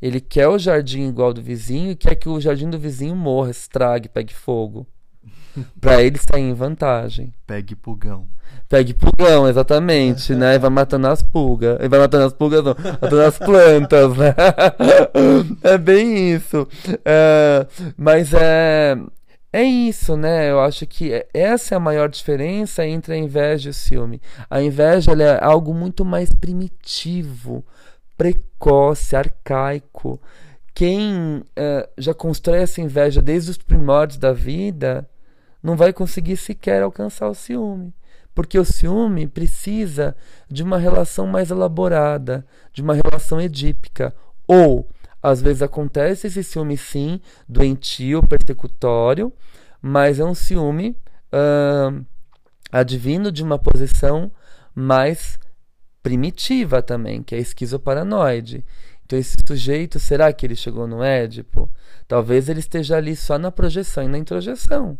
Ele 0.01 0.21
quer 0.21 0.47
o 0.47 0.61
jardim 0.61 1.09
igual 1.09 1.33
do 1.33 1.42
vizinho 1.42 1.90
e 1.90 1.97
quer 1.97 2.14
que 2.14 2.29
o 2.29 2.40
jardim 2.40 2.71
do 2.71 2.79
vizinho 2.79 3.16
morra, 3.16 3.51
estrague, 3.51 4.09
pegue 4.09 4.33
fogo. 4.33 4.87
Pra 5.81 6.03
ele 6.03 6.19
sair 6.19 6.43
em 6.43 6.55
vantagem. 6.55 7.33
Pegue 7.47 7.75
pulgão. 7.75 8.27
Pegue 8.69 8.95
pulgão, 8.95 9.49
exatamente, 9.49 10.35
né? 10.35 10.55
E 10.55 10.59
vai 10.59 10.71
matando 10.71 11.07
as 11.09 11.23
pulgas. 11.23 11.79
E 11.81 11.88
vai 11.88 11.99
matando 12.01 12.25
as 12.25 12.33
pulgas, 12.33 12.65
não. 12.65 12.75
Matando 13.01 13.23
as 13.23 13.38
plantas, 13.38 14.17
né? 14.17 14.35
É 15.62 15.77
bem 15.79 16.33
isso. 16.35 16.67
É, 17.05 17.67
mas 17.97 18.33
é. 18.33 18.97
É 19.55 19.62
isso, 19.62 20.17
né? 20.17 20.51
Eu 20.51 20.61
acho 20.61 20.87
que 20.87 21.12
é- 21.12 21.27
essa 21.35 21.75
é 21.75 21.77
a 21.77 21.81
maior 21.81 22.09
diferença 22.09 22.87
entre 22.87 23.12
a 23.12 23.19
inveja 23.19 23.69
e 23.69 23.71
o 23.71 23.75
ciúme. 23.75 24.21
A 24.49 24.62
inveja 24.62 25.12
é 25.12 25.45
algo 25.45 25.75
muito 25.75 26.07
mais 26.07 26.33
primitivo, 26.33 27.62
precoce, 28.17 29.15
arcaico. 29.15 30.19
Quem 30.75 31.43
eh, 31.55 31.87
já 31.99 32.15
constrói 32.15 32.61
essa 32.61 32.81
inveja 32.81 33.21
desde 33.21 33.51
os 33.51 33.59
primórdios 33.59 34.19
da 34.19 34.33
vida 34.33 35.07
não 35.62 35.77
vai 35.77 35.92
conseguir 35.92 36.37
sequer 36.37 36.83
alcançar 36.83 37.29
o 37.29 37.35
ciúme. 37.35 37.94
Porque 38.35 38.59
o 38.59 38.64
ciúme 38.64 39.27
precisa 39.27 40.16
de 40.51 40.62
uma 40.62 40.79
relação 40.79 41.27
mais 41.27 41.51
elaborada, 41.51 42.46
de 42.72 42.83
uma 42.83 42.94
relação 42.94 43.40
edípica. 43.40 44.14
Ou, 44.46 44.88
às 45.22 45.40
vezes 45.40 45.62
acontece 45.62 46.27
esse 46.27 46.42
ciúme 46.42 46.77
sim, 46.77 47.20
doentio, 47.48 48.27
persecutório, 48.27 49.33
mas 49.81 50.18
é 50.18 50.25
um 50.25 50.35
ciúme 50.35 50.96
ahn, 51.31 52.05
advindo 52.70 53.31
de 53.31 53.42
uma 53.42 53.59
posição 53.59 54.33
mais 54.75 55.38
primitiva 56.03 56.83
também, 56.83 57.22
que 57.22 57.35
é 57.35 57.38
esquizoparanoide. 57.38 58.64
Então 59.05 59.19
esse 59.19 59.37
sujeito, 59.47 59.99
será 59.99 60.33
que 60.33 60.47
ele 60.47 60.57
chegou 60.57 60.87
no 60.87 61.03
Édipo? 61.03 61.69
Talvez 62.09 62.49
ele 62.49 62.61
esteja 62.61 62.97
ali 62.97 63.15
só 63.17 63.38
na 63.38 63.51
projeção 63.51 64.05
e 64.05 64.09
na 64.09 64.19
introjeção. 64.19 64.99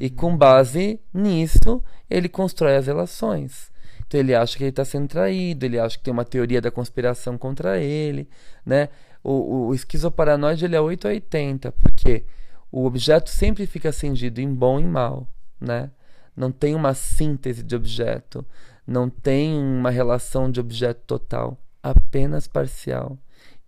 E 0.00 0.10
com 0.10 0.36
base 0.36 1.00
nisso, 1.12 1.82
ele 2.08 2.28
constrói 2.28 2.76
as 2.76 2.86
relações. 2.86 3.72
Então 4.06 4.20
ele 4.20 4.34
acha 4.34 4.56
que 4.56 4.64
ele 4.64 4.70
está 4.70 4.84
sendo 4.84 5.08
traído, 5.08 5.64
ele 5.64 5.78
acha 5.78 5.96
que 5.96 6.04
tem 6.04 6.12
uma 6.12 6.24
teoria 6.24 6.60
da 6.60 6.70
conspiração 6.70 7.38
contra 7.38 7.78
ele, 7.78 8.28
né? 8.64 8.88
O, 9.22 9.68
o 9.68 9.74
esquizoparanoide 9.74 10.64
ele 10.64 10.76
é 10.76 10.80
8 10.80 11.08
a 11.08 11.10
80, 11.10 11.72
porque 11.72 12.24
o 12.70 12.84
objeto 12.84 13.30
sempre 13.30 13.66
fica 13.66 13.88
acendido 13.88 14.40
em 14.40 14.52
bom 14.52 14.78
e 14.78 14.84
mal, 14.84 15.26
né? 15.60 15.90
Não 16.36 16.50
tem 16.50 16.74
uma 16.74 16.92
síntese 16.92 17.62
de 17.62 17.74
objeto, 17.74 18.44
não 18.86 19.08
tem 19.08 19.56
uma 19.56 19.90
relação 19.90 20.50
de 20.50 20.60
objeto 20.60 21.00
total, 21.06 21.58
apenas 21.82 22.46
parcial. 22.46 23.18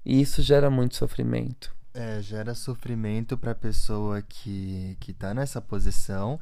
E 0.06 0.20
isso 0.20 0.40
gera 0.40 0.70
muito 0.70 0.94
sofrimento. 0.94 1.74
É, 1.92 2.22
gera 2.22 2.54
sofrimento 2.54 3.36
para 3.36 3.50
a 3.50 3.56
pessoa 3.56 4.22
que, 4.22 4.96
que 5.00 5.12
tá 5.12 5.34
nessa 5.34 5.60
posição. 5.60 6.38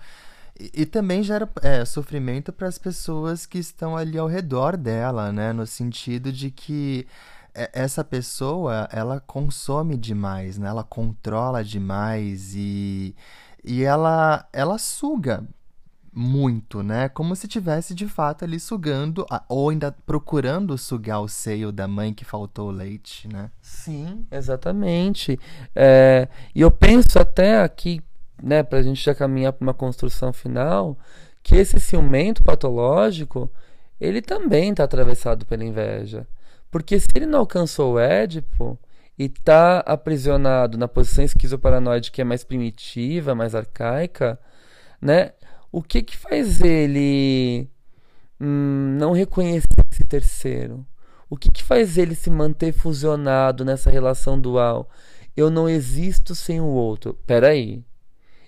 E, 0.61 0.83
e 0.83 0.87
também 0.87 1.23
gera 1.23 1.49
é, 1.63 1.83
sofrimento 1.87 2.53
para 2.53 2.69
as 2.69 2.77
pessoas 2.77 3.47
que 3.47 3.57
estão 3.57 3.97
ali 3.97 4.19
ao 4.19 4.29
redor 4.29 4.77
dela, 4.77 5.33
né? 5.33 5.51
No 5.55 5.67
sentido 5.67 6.31
de 6.31 6.51
que 6.51 7.07
essa 7.55 8.05
pessoa, 8.05 8.87
ela 8.93 9.19
consome 9.21 9.97
demais, 9.97 10.59
né? 10.59 10.69
Ela 10.69 10.85
controla 10.85 11.65
demais 11.65 12.53
e, 12.55 13.17
e 13.65 13.83
ela, 13.83 14.47
ela 14.53 14.77
suga 14.77 15.43
muito, 16.15 16.83
né? 16.83 17.09
Como 17.09 17.35
se 17.35 17.49
tivesse 17.49 17.95
de 17.95 18.07
fato 18.07 18.45
ali 18.45 18.61
sugando, 18.61 19.27
ou 19.49 19.71
ainda 19.71 19.93
procurando 20.07 20.79
sugar 20.79 21.21
o 21.21 21.29
seio 21.29 21.73
da 21.73 21.89
mãe 21.89 22.15
que 22.15 22.25
faltou 22.25 22.71
leite, 22.71 23.27
né? 23.27 23.51
Sim, 23.61 24.25
exatamente. 24.31 25.39
É, 25.75 26.29
e 26.55 26.61
eu 26.61 26.71
penso 26.71 27.19
até 27.19 27.61
aqui, 27.61 28.01
né, 28.41 28.63
pra 28.63 28.83
gente 28.83 29.03
já 29.05 29.15
caminhar 29.15 29.53
para 29.53 29.65
uma 29.65 29.75
construção 29.75 30.33
final, 30.33 30.97
que 31.43 31.57
esse 31.57 31.81
ciumento 31.81 32.45
patológico, 32.45 33.51
ele 34.01 34.23
também 34.23 34.71
está 34.71 34.85
atravessado 34.85 35.45
pela 35.45 35.65
inveja. 35.65 36.27
Porque 36.71 36.99
se 36.99 37.09
ele 37.15 37.27
não 37.27 37.41
alcançou 37.41 37.95
o 37.95 37.99
Édipo 37.99 38.79
e 39.19 39.25
está 39.27 39.79
aprisionado 39.81 40.79
na 40.79 40.89
posição 40.89 41.25
esquizoparanoide 41.25 42.11
que 42.11 42.21
é 42.21 42.25
mais 42.25 42.45
primitiva, 42.45 43.35
mais 43.35 43.55
arcaica, 43.55 44.39
né? 45.01 45.33
O 45.75 45.83
que 45.83 46.03
que 46.03 46.17
faz 46.17 46.61
ele 46.61 47.69
hum, 48.41 48.97
não 48.97 49.11
reconhecer 49.11 49.67
esse 49.91 50.05
terceiro? 50.05 50.87
O 51.29 51.37
que 51.37 51.51
que 51.51 51.65
faz 51.65 51.99
ele 51.99 52.15
se 52.15 52.31
manter 52.31 52.73
fusionado 52.73 53.65
nessa 53.65 53.91
relação 53.91 54.41
dual? 54.41 54.89
Eu 55.37 55.51
não 55.51 55.69
existo 55.69 56.33
sem 56.33 56.61
o 56.61 56.67
outro. 56.67 57.15
Peraí. 57.27 57.85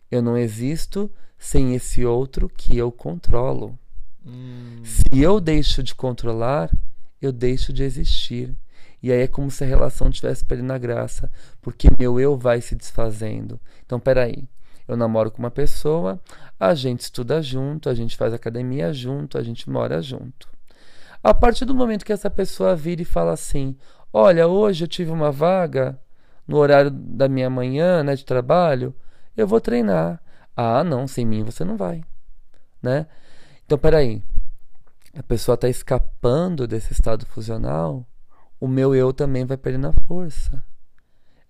Eu 0.09 0.23
não 0.23 0.39
existo 0.39 1.11
sem 1.37 1.75
esse 1.75 2.05
outro 2.05 2.49
que 2.49 2.79
eu 2.79 2.93
controlo. 2.93 3.77
Hum. 4.25 4.83
Se 4.85 5.21
eu 5.21 5.41
deixo 5.41 5.83
de 5.83 5.97
controlar, 5.97 6.71
eu 7.21 7.33
deixo 7.33 7.73
de 7.73 7.83
existir. 7.83 8.57
E 9.03 9.11
aí 9.11 9.23
é 9.23 9.27
como 9.27 9.51
se 9.51 9.65
a 9.65 9.67
relação 9.67 10.13
tivesse 10.13 10.45
perdendo 10.45 10.73
a 10.73 10.79
graça, 10.79 11.29
porque 11.61 11.89
meu 11.99 12.21
eu 12.21 12.39
vai 12.39 12.61
se 12.61 12.77
desfazendo. 12.77 13.61
Então, 13.85 13.99
peraí. 13.99 14.49
Eu 14.87 14.97
namoro 14.97 15.31
com 15.31 15.39
uma 15.39 15.51
pessoa, 15.51 16.21
a 16.59 16.75
gente 16.75 17.01
estuda 17.01 17.43
junto, 17.43 17.89
a 17.89 17.95
gente 17.95 18.17
faz 18.17 18.33
academia 18.33 18.93
junto, 18.93 19.37
a 19.37 19.43
gente 19.43 19.69
mora 19.69 20.01
junto. 20.01 20.49
A 21.23 21.35
partir 21.35 21.65
do 21.65 21.75
momento 21.75 22.05
que 22.05 22.13
essa 22.13 22.31
pessoa 22.31 22.77
vira 22.77 23.03
e 23.03 23.05
fala 23.05 23.33
assim: 23.33 23.77
Olha, 24.13 24.47
hoje 24.47 24.85
eu 24.85 24.89
tive 24.89 25.11
uma 25.11 25.33
vaga 25.33 25.99
no 26.47 26.57
horário 26.57 26.91
da 26.91 27.29
minha 27.29 27.51
manhã, 27.51 28.05
né, 28.05 28.15
de 28.15 28.25
trabalho, 28.25 28.95
eu 29.37 29.47
vou 29.47 29.61
treinar. 29.61 30.23
Ah, 30.57 30.85
não, 30.85 31.07
sem 31.07 31.27
mim 31.27 31.43
você 31.43 31.65
não 31.65 31.77
vai, 31.77 32.05
né? 32.81 33.07
Então, 33.65 33.77
peraí. 33.77 34.23
A 35.19 35.23
pessoa 35.23 35.55
está 35.55 35.67
escapando 35.67 36.67
desse 36.67 36.93
estado 36.93 37.25
fusional, 37.25 38.07
o 38.61 38.69
meu 38.69 38.95
eu 38.95 39.15
também 39.15 39.47
vai 39.47 39.57
perdendo 39.57 39.89
a 39.89 39.93
força. 40.07 40.63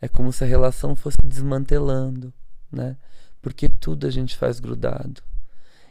É 0.01 0.07
como 0.07 0.33
se 0.33 0.45
a 0.45 0.47
relação 0.47 0.95
fosse 0.95 1.19
desmantelando, 1.27 2.33
né? 2.71 2.97
Porque 3.41 3.69
tudo 3.69 4.07
a 4.07 4.11
gente 4.11 4.37
faz 4.37 4.61
grudado. 4.61 5.23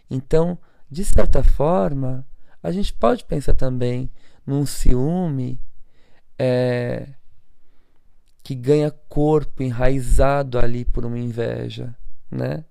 Então, 0.10 0.58
de 0.90 1.04
certa 1.04 1.44
forma, 1.44 2.26
a 2.62 2.72
gente 2.72 2.94
pode 2.94 3.26
pensar 3.26 3.54
também 3.54 4.10
num 4.46 4.66
ciúme 4.66 5.60
é, 6.38 7.10
que 8.44 8.54
ganha 8.54 8.92
corpo 8.92 9.64
enraizado 9.64 10.60
ali 10.60 10.86
por 10.86 11.06
uma 11.06 11.18
inveja, 11.18 11.96
né? 12.30 12.64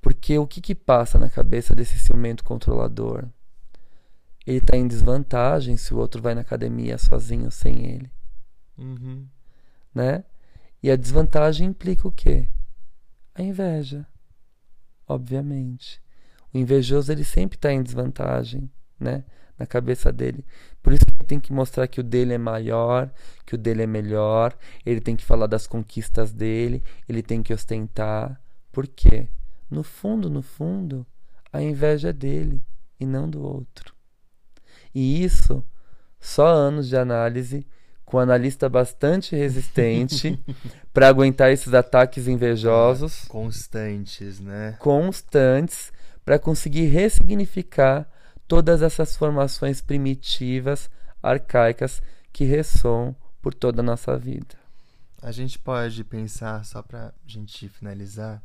Porque 0.00 0.36
o 0.38 0.46
que, 0.46 0.60
que 0.60 0.74
passa 0.74 1.18
na 1.18 1.30
cabeça 1.30 1.74
desse 1.74 1.98
ciumento 1.98 2.44
controlador? 2.44 3.24
Ele 4.46 4.58
está 4.58 4.76
em 4.76 4.86
desvantagem 4.86 5.76
se 5.76 5.94
o 5.94 5.98
outro 5.98 6.20
vai 6.20 6.34
na 6.34 6.42
academia 6.42 6.98
sozinho 6.98 7.50
sem 7.50 7.86
ele. 7.86 8.10
Uhum. 8.76 9.26
Né? 9.94 10.24
E 10.82 10.90
a 10.90 10.96
desvantagem 10.96 11.68
implica 11.68 12.06
o 12.06 12.12
quê? 12.12 12.48
A 13.34 13.42
inveja, 13.42 14.06
obviamente. 15.08 16.00
O 16.52 16.58
invejoso 16.58 17.10
ele 17.10 17.24
sempre 17.24 17.56
está 17.56 17.72
em 17.72 17.82
desvantagem, 17.82 18.70
né? 18.98 19.24
Na 19.58 19.66
cabeça 19.66 20.12
dele. 20.12 20.44
Por 20.80 20.92
isso 20.92 21.04
ele 21.08 21.26
tem 21.26 21.40
que 21.40 21.52
mostrar 21.52 21.88
que 21.88 22.00
o 22.00 22.04
dele 22.04 22.32
é 22.34 22.38
maior, 22.38 23.12
que 23.44 23.56
o 23.56 23.58
dele 23.58 23.82
é 23.82 23.86
melhor. 23.86 24.56
Ele 24.86 25.00
tem 25.00 25.16
que 25.16 25.24
falar 25.24 25.48
das 25.48 25.66
conquistas 25.66 26.32
dele. 26.32 26.82
Ele 27.08 27.22
tem 27.22 27.42
que 27.42 27.52
ostentar. 27.52 28.40
Por 28.70 28.86
quê? 28.86 29.28
No 29.68 29.82
fundo, 29.82 30.30
no 30.30 30.42
fundo, 30.42 31.04
a 31.52 31.60
inveja 31.60 32.10
é 32.10 32.12
dele 32.12 32.62
e 33.00 33.06
não 33.06 33.28
do 33.28 33.42
outro. 33.42 33.94
E 34.94 35.24
isso, 35.24 35.64
só 36.20 36.46
anos 36.46 36.88
de 36.88 36.96
análise 36.96 37.66
com 38.14 38.18
um 38.18 38.20
analista 38.20 38.68
bastante 38.68 39.34
resistente 39.34 40.38
para 40.94 41.08
aguentar 41.08 41.50
esses 41.50 41.74
ataques 41.74 42.28
invejosos. 42.28 43.24
Constantes, 43.24 44.38
né? 44.38 44.76
Constantes, 44.78 45.92
para 46.24 46.38
conseguir 46.38 46.86
ressignificar 46.86 48.08
todas 48.46 48.82
essas 48.82 49.16
formações 49.16 49.80
primitivas, 49.80 50.88
arcaicas, 51.20 52.00
que 52.32 52.44
ressoam 52.44 53.16
por 53.42 53.52
toda 53.52 53.80
a 53.80 53.84
nossa 53.84 54.16
vida. 54.16 54.54
A 55.20 55.32
gente 55.32 55.58
pode 55.58 56.04
pensar, 56.04 56.64
só 56.64 56.82
para 56.82 57.06
a 57.06 57.12
gente 57.26 57.68
finalizar, 57.68 58.40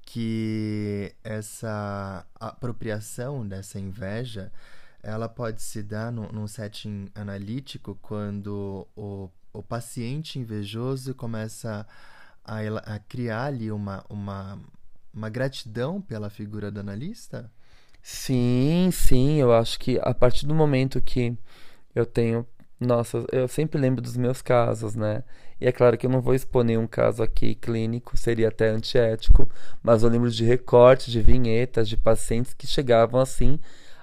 que 0.00 1.14
essa 1.22 2.24
apropriação 2.36 3.46
dessa 3.46 3.78
inveja 3.78 4.50
ela 5.02 5.28
pode 5.28 5.62
se 5.62 5.82
dar 5.82 6.12
no, 6.12 6.30
num 6.32 6.46
setting 6.46 7.08
analítico 7.14 7.98
quando 8.02 8.86
o, 8.96 9.30
o 9.52 9.62
paciente 9.62 10.38
invejoso 10.38 11.14
começa 11.14 11.86
a, 12.44 12.58
a 12.94 12.98
criar 12.98 13.44
ali 13.44 13.70
uma, 13.70 14.04
uma, 14.08 14.58
uma 15.12 15.28
gratidão 15.28 16.00
pela 16.00 16.30
figura 16.30 16.70
do 16.70 16.80
analista? 16.80 17.50
Sim, 18.02 18.90
sim, 18.92 19.40
eu 19.40 19.52
acho 19.52 19.78
que 19.78 19.98
a 20.02 20.14
partir 20.14 20.46
do 20.46 20.54
momento 20.54 21.00
que 21.00 21.36
eu 21.94 22.06
tenho. 22.06 22.46
Nossa, 22.78 23.26
eu 23.30 23.46
sempre 23.46 23.78
lembro 23.78 24.00
dos 24.00 24.16
meus 24.16 24.40
casos, 24.40 24.94
né? 24.94 25.22
E 25.60 25.66
é 25.66 25.72
claro 25.72 25.98
que 25.98 26.06
eu 26.06 26.10
não 26.10 26.22
vou 26.22 26.34
expor 26.34 26.64
nenhum 26.64 26.86
caso 26.86 27.22
aqui 27.22 27.54
clínico, 27.54 28.16
seria 28.16 28.48
até 28.48 28.70
antiético, 28.70 29.48
mas 29.82 30.02
eu 30.02 30.08
lembro 30.08 30.30
de 30.30 30.44
recortes, 30.44 31.12
de 31.12 31.20
vinhetas, 31.20 31.86
de 31.88 31.96
pacientes 31.96 32.54
que 32.54 32.66
chegavam 32.66 33.20
assim 33.20 33.60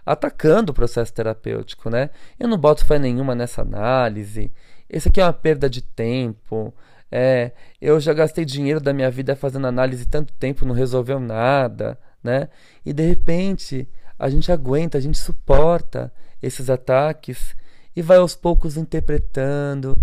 atacando 0.08 0.72
o 0.72 0.74
processo 0.74 1.14
terapêutico, 1.14 1.90
né? 1.90 2.10
Eu 2.40 2.48
não 2.48 2.58
boto 2.58 2.86
fé 2.86 2.98
nenhuma 2.98 3.36
nessa 3.36 3.62
análise. 3.62 4.50
Esse 4.90 5.10
aqui 5.10 5.20
é 5.20 5.26
uma 5.26 5.34
perda 5.34 5.70
de 5.70 5.82
tempo. 5.82 6.74
É, 7.12 7.52
eu 7.82 8.00
já 8.00 8.14
gastei 8.14 8.46
dinheiro 8.46 8.80
da 8.80 8.94
minha 8.94 9.12
vida 9.12 9.36
fazendo 9.36 9.68
análise 9.68 10.06
tanto 10.06 10.32
tempo, 10.34 10.66
não 10.66 10.74
resolveu 10.74 11.20
nada, 11.20 12.00
né? 12.24 12.48
E 12.86 12.94
de 12.94 13.06
repente 13.06 13.86
a 14.18 14.30
gente 14.30 14.50
aguenta, 14.50 14.98
a 14.98 15.02
gente 15.02 15.18
suporta 15.18 16.12
esses 16.42 16.70
ataques 16.70 17.54
e 17.94 18.02
vai 18.02 18.18
aos 18.18 18.34
poucos 18.34 18.78
interpretando, 18.78 19.94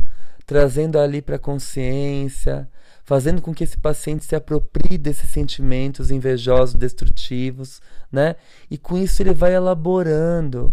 trazendo 0.45 0.99
ali 0.99 1.23
para 1.23 1.37
a 1.37 1.39
consciência, 1.39 2.69
fazendo 3.05 3.43
com 3.43 3.55
que 3.55 3.65
esse 3.65 3.77
paciente 3.77 4.25
se 4.25 4.35
aproprie 4.35 4.97
desses 4.97 5.31
sentimentos 5.31 6.11
invejosos, 6.11 6.75
destrutivos, 6.75 7.81
né? 8.11 8.35
E 8.71 8.79
com 8.79 8.97
isso 8.97 9.23
ele 9.23 9.35
vai 9.35 9.55
elaborando. 9.55 10.73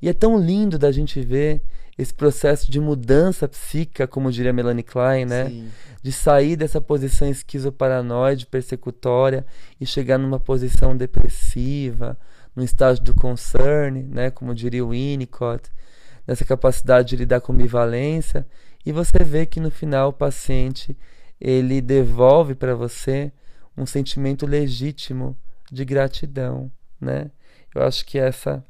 E 0.00 0.08
é 0.08 0.12
tão 0.12 0.38
lindo 0.38 0.78
da 0.78 0.92
gente 0.92 1.20
ver 1.20 1.62
esse 1.98 2.14
processo 2.14 2.70
de 2.70 2.80
mudança 2.80 3.46
psíquica, 3.46 4.06
como 4.06 4.32
diria 4.32 4.52
Melanie 4.52 4.82
Klein, 4.82 5.26
né? 5.26 5.48
Sim. 5.48 5.68
De 6.02 6.10
sair 6.10 6.56
dessa 6.56 6.80
posição 6.80 7.28
esquizoparanoide, 7.28 8.46
persecutória 8.46 9.44
e 9.80 9.86
chegar 9.86 10.18
numa 10.18 10.40
posição 10.40 10.96
depressiva, 10.96 12.16
no 12.54 12.64
estágio 12.64 13.04
do 13.04 13.14
concern, 13.14 14.02
né? 14.08 14.30
Como 14.30 14.54
diria 14.54 14.84
o 14.84 14.90
Winnicott, 14.90 15.70
nessa 16.26 16.44
capacidade 16.44 17.10
de 17.10 17.16
lidar 17.16 17.40
com 17.40 17.52
ambivalência. 17.52 18.46
E 18.84 18.92
você 18.92 19.18
vê 19.24 19.46
que 19.46 19.60
no 19.60 19.70
final 19.70 20.10
o 20.10 20.12
paciente 20.12 20.96
ele 21.42 21.80
devolve 21.80 22.54
para 22.54 22.74
você 22.74 23.32
um 23.76 23.84
sentimento 23.84 24.46
legítimo 24.46 25.36
de 25.70 25.84
gratidão, 25.84 26.70
né? 27.00 27.32
Eu 27.74 27.82
acho 27.82 28.06
que 28.06 28.16
essa 28.16 28.64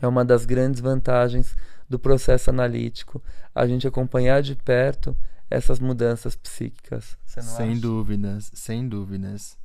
é 0.00 0.06
uma 0.06 0.24
das 0.24 0.46
grandes 0.46 0.80
vantagens 0.80 1.54
do 1.88 1.98
processo 1.98 2.48
analítico, 2.48 3.22
a 3.54 3.66
gente 3.66 3.86
acompanhar 3.86 4.40
de 4.40 4.54
perto 4.54 5.14
essas 5.50 5.78
mudanças 5.78 6.34
psíquicas. 6.34 7.16
sem 7.26 7.72
acha? 7.72 7.80
dúvidas, 7.80 8.50
sem 8.54 8.88
dúvidas. 8.88 9.56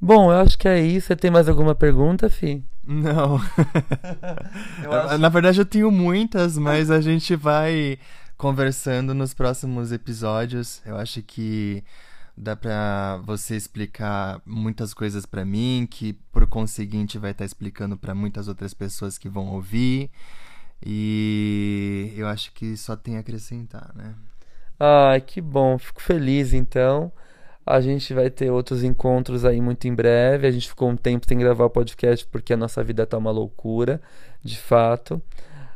Bom, 0.00 0.30
eu 0.32 0.38
acho 0.38 0.56
que 0.56 0.68
é 0.68 0.80
isso. 0.80 1.08
Você 1.08 1.16
tem 1.16 1.30
mais 1.30 1.48
alguma 1.48 1.74
pergunta, 1.74 2.28
Fi? 2.28 2.64
Não. 2.84 3.40
acho... 4.92 5.18
Na 5.18 5.28
verdade, 5.28 5.60
eu 5.60 5.66
tenho 5.66 5.90
muitas, 5.90 6.56
mas 6.56 6.90
a 6.90 7.00
gente 7.00 7.34
vai 7.34 7.98
conversando 8.38 9.12
nos 9.12 9.34
próximos 9.34 9.90
episódios. 9.90 10.80
Eu 10.86 10.96
acho 10.96 11.20
que 11.22 11.82
dá 12.36 12.54
pra 12.54 13.20
você 13.24 13.56
explicar 13.56 14.40
muitas 14.46 14.94
coisas 14.94 15.26
para 15.26 15.44
mim, 15.44 15.86
que 15.90 16.12
por 16.32 16.46
conseguinte 16.46 17.18
vai 17.18 17.32
estar 17.32 17.42
tá 17.42 17.46
explicando 17.46 17.96
para 17.98 18.14
muitas 18.14 18.46
outras 18.46 18.72
pessoas 18.72 19.18
que 19.18 19.28
vão 19.28 19.48
ouvir. 19.48 20.08
E 20.84 22.14
eu 22.16 22.28
acho 22.28 22.52
que 22.52 22.76
só 22.76 22.94
tem 22.96 23.16
a 23.16 23.20
acrescentar, 23.20 23.92
né? 23.94 24.14
Ai, 24.78 25.20
que 25.20 25.40
bom, 25.40 25.76
fico 25.76 26.00
feliz 26.00 26.54
então. 26.54 27.10
A 27.66 27.80
gente 27.80 28.14
vai 28.14 28.30
ter 28.30 28.50
outros 28.50 28.84
encontros 28.84 29.44
aí 29.44 29.60
muito 29.60 29.88
em 29.88 29.94
breve. 29.94 30.46
A 30.46 30.50
gente 30.50 30.68
ficou 30.68 30.88
um 30.88 30.96
tempo 30.96 31.26
sem 31.28 31.36
gravar 31.36 31.64
o 31.64 31.70
podcast 31.70 32.24
porque 32.28 32.52
a 32.52 32.56
nossa 32.56 32.82
vida 32.84 33.04
tá 33.04 33.18
uma 33.18 33.32
loucura, 33.32 34.00
de 34.42 34.56
fato. 34.56 35.20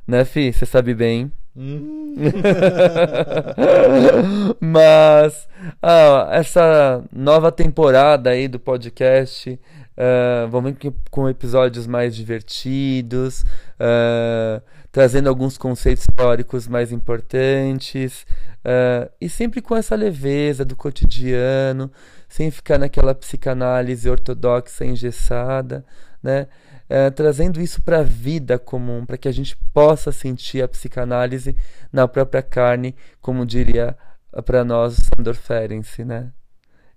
Né, 0.07 0.25
Fi? 0.25 0.53
Você 0.53 0.65
sabe 0.65 0.95
bem. 0.95 1.33
Hum. 1.55 2.15
Mas 4.61 5.47
ah, 5.83 6.29
essa 6.33 7.05
nova 7.13 7.53
temporada 7.53 8.31
aí 8.31 8.49
do 8.49 8.59
podcast, 8.59 9.51
uh, 9.51 10.49
vamos 10.49 10.75
com 11.11 11.29
episódios 11.29 11.87
mais 11.87 12.17
divertidos, 12.17 13.43
uh, 13.43 14.63
trazendo 14.91 15.29
alguns 15.29 15.59
conceitos 15.59 16.07
históricos 16.09 16.67
mais 16.67 16.91
importantes. 16.91 18.27
Uh, 18.65 19.11
e 19.21 19.29
sempre 19.29 19.61
com 19.61 19.77
essa 19.77 19.95
leveza 19.95 20.65
do 20.65 20.77
cotidiano, 20.77 21.91
sem 22.29 22.51
ficar 22.51 22.79
naquela 22.79 23.15
psicanálise 23.15 24.09
ortodoxa 24.09 24.85
engessada, 24.85 25.85
né? 26.23 26.47
Uh, 26.93 27.11
trazendo 27.11 27.59
isso 27.59 27.81
para 27.81 28.01
a 28.01 28.03
vida 28.03 28.59
comum, 28.59 29.07
para 29.07 29.17
que 29.17 29.27
a 29.27 29.33
gente 29.33 29.57
possa 29.73 30.13
sentir 30.13 30.63
a 30.63 30.69
psicanálise 30.69 31.57
na 31.91 32.07
própria 32.07 32.43
carne, 32.43 32.95
como 33.19 33.47
diria 33.47 33.97
para 34.45 34.63
nós 34.63 34.97
Sandor 34.97 35.33
Ferenczi, 35.33 36.05
né? 36.05 36.31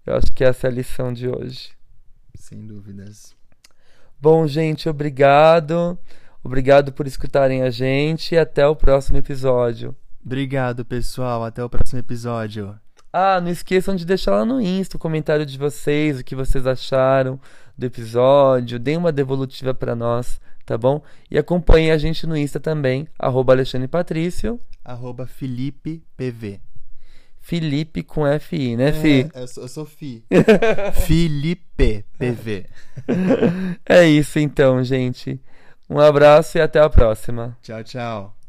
Eu 0.06 0.18
acho 0.18 0.34
que 0.34 0.44
essa 0.44 0.68
é 0.68 0.70
a 0.70 0.74
lição 0.74 1.14
de 1.14 1.30
hoje. 1.30 1.70
Sem 2.36 2.68
dúvidas. 2.68 3.38
Bom, 4.20 4.46
gente, 4.46 4.90
obrigado. 4.90 5.98
Obrigado 6.44 6.92
por 6.92 7.08
escutarem 7.08 7.62
a 7.62 7.70
gente 7.70 8.36
e 8.36 8.38
até 8.38 8.68
o 8.68 8.76
próximo 8.76 9.18
episódio. 9.18 9.96
Obrigado, 10.26 10.84
pessoal. 10.84 11.46
Até 11.46 11.64
o 11.64 11.70
próximo 11.70 12.00
episódio. 12.00 12.78
Ah, 13.14 13.40
não 13.40 13.50
esqueçam 13.50 13.96
de 13.96 14.06
deixar 14.06 14.32
lá 14.32 14.44
no 14.44 14.60
Insta 14.60 14.98
o 14.98 15.00
comentário 15.00 15.46
de 15.46 15.58
vocês, 15.58 16.20
o 16.20 16.24
que 16.24 16.36
vocês 16.36 16.68
acharam 16.68 17.40
do 17.78 17.86
episódio. 17.86 18.80
Deem 18.80 18.98
uma 18.98 19.12
devolutiva 19.12 19.74
para 19.74 19.96
nós, 19.96 20.40
tá 20.66 20.78
bom? 20.78 21.02
E 21.30 21.38
acompanhem 21.38 21.92
a 21.92 21.98
gente 21.98 22.26
no 22.26 22.38
Insta 22.38 22.60
também, 22.60 23.08
arroba 23.18 23.54
Alexandre 23.54 23.88
Patrício. 23.88 24.60
Arroba 24.84 25.26
Felipe 25.26 26.04
PV. 26.16 26.60
Felipe 27.42 28.02
com 28.02 28.24
FI, 28.40 28.76
né, 28.76 28.92
Fi? 28.92 29.30
É, 29.34 29.44
eu 29.44 29.48
sou, 29.48 29.64
eu 29.64 29.68
sou 29.68 29.86
Fi. 29.86 30.24
Felipe 31.06 32.04
PV. 32.18 32.66
é 33.86 34.06
isso 34.08 34.40
então, 34.40 34.84
gente. 34.84 35.40
Um 35.88 36.00
abraço 36.00 36.58
e 36.58 36.62
até 36.62 36.80
a 36.80 36.90
próxima. 36.90 37.56
Tchau, 37.62 37.84
tchau. 37.84 38.45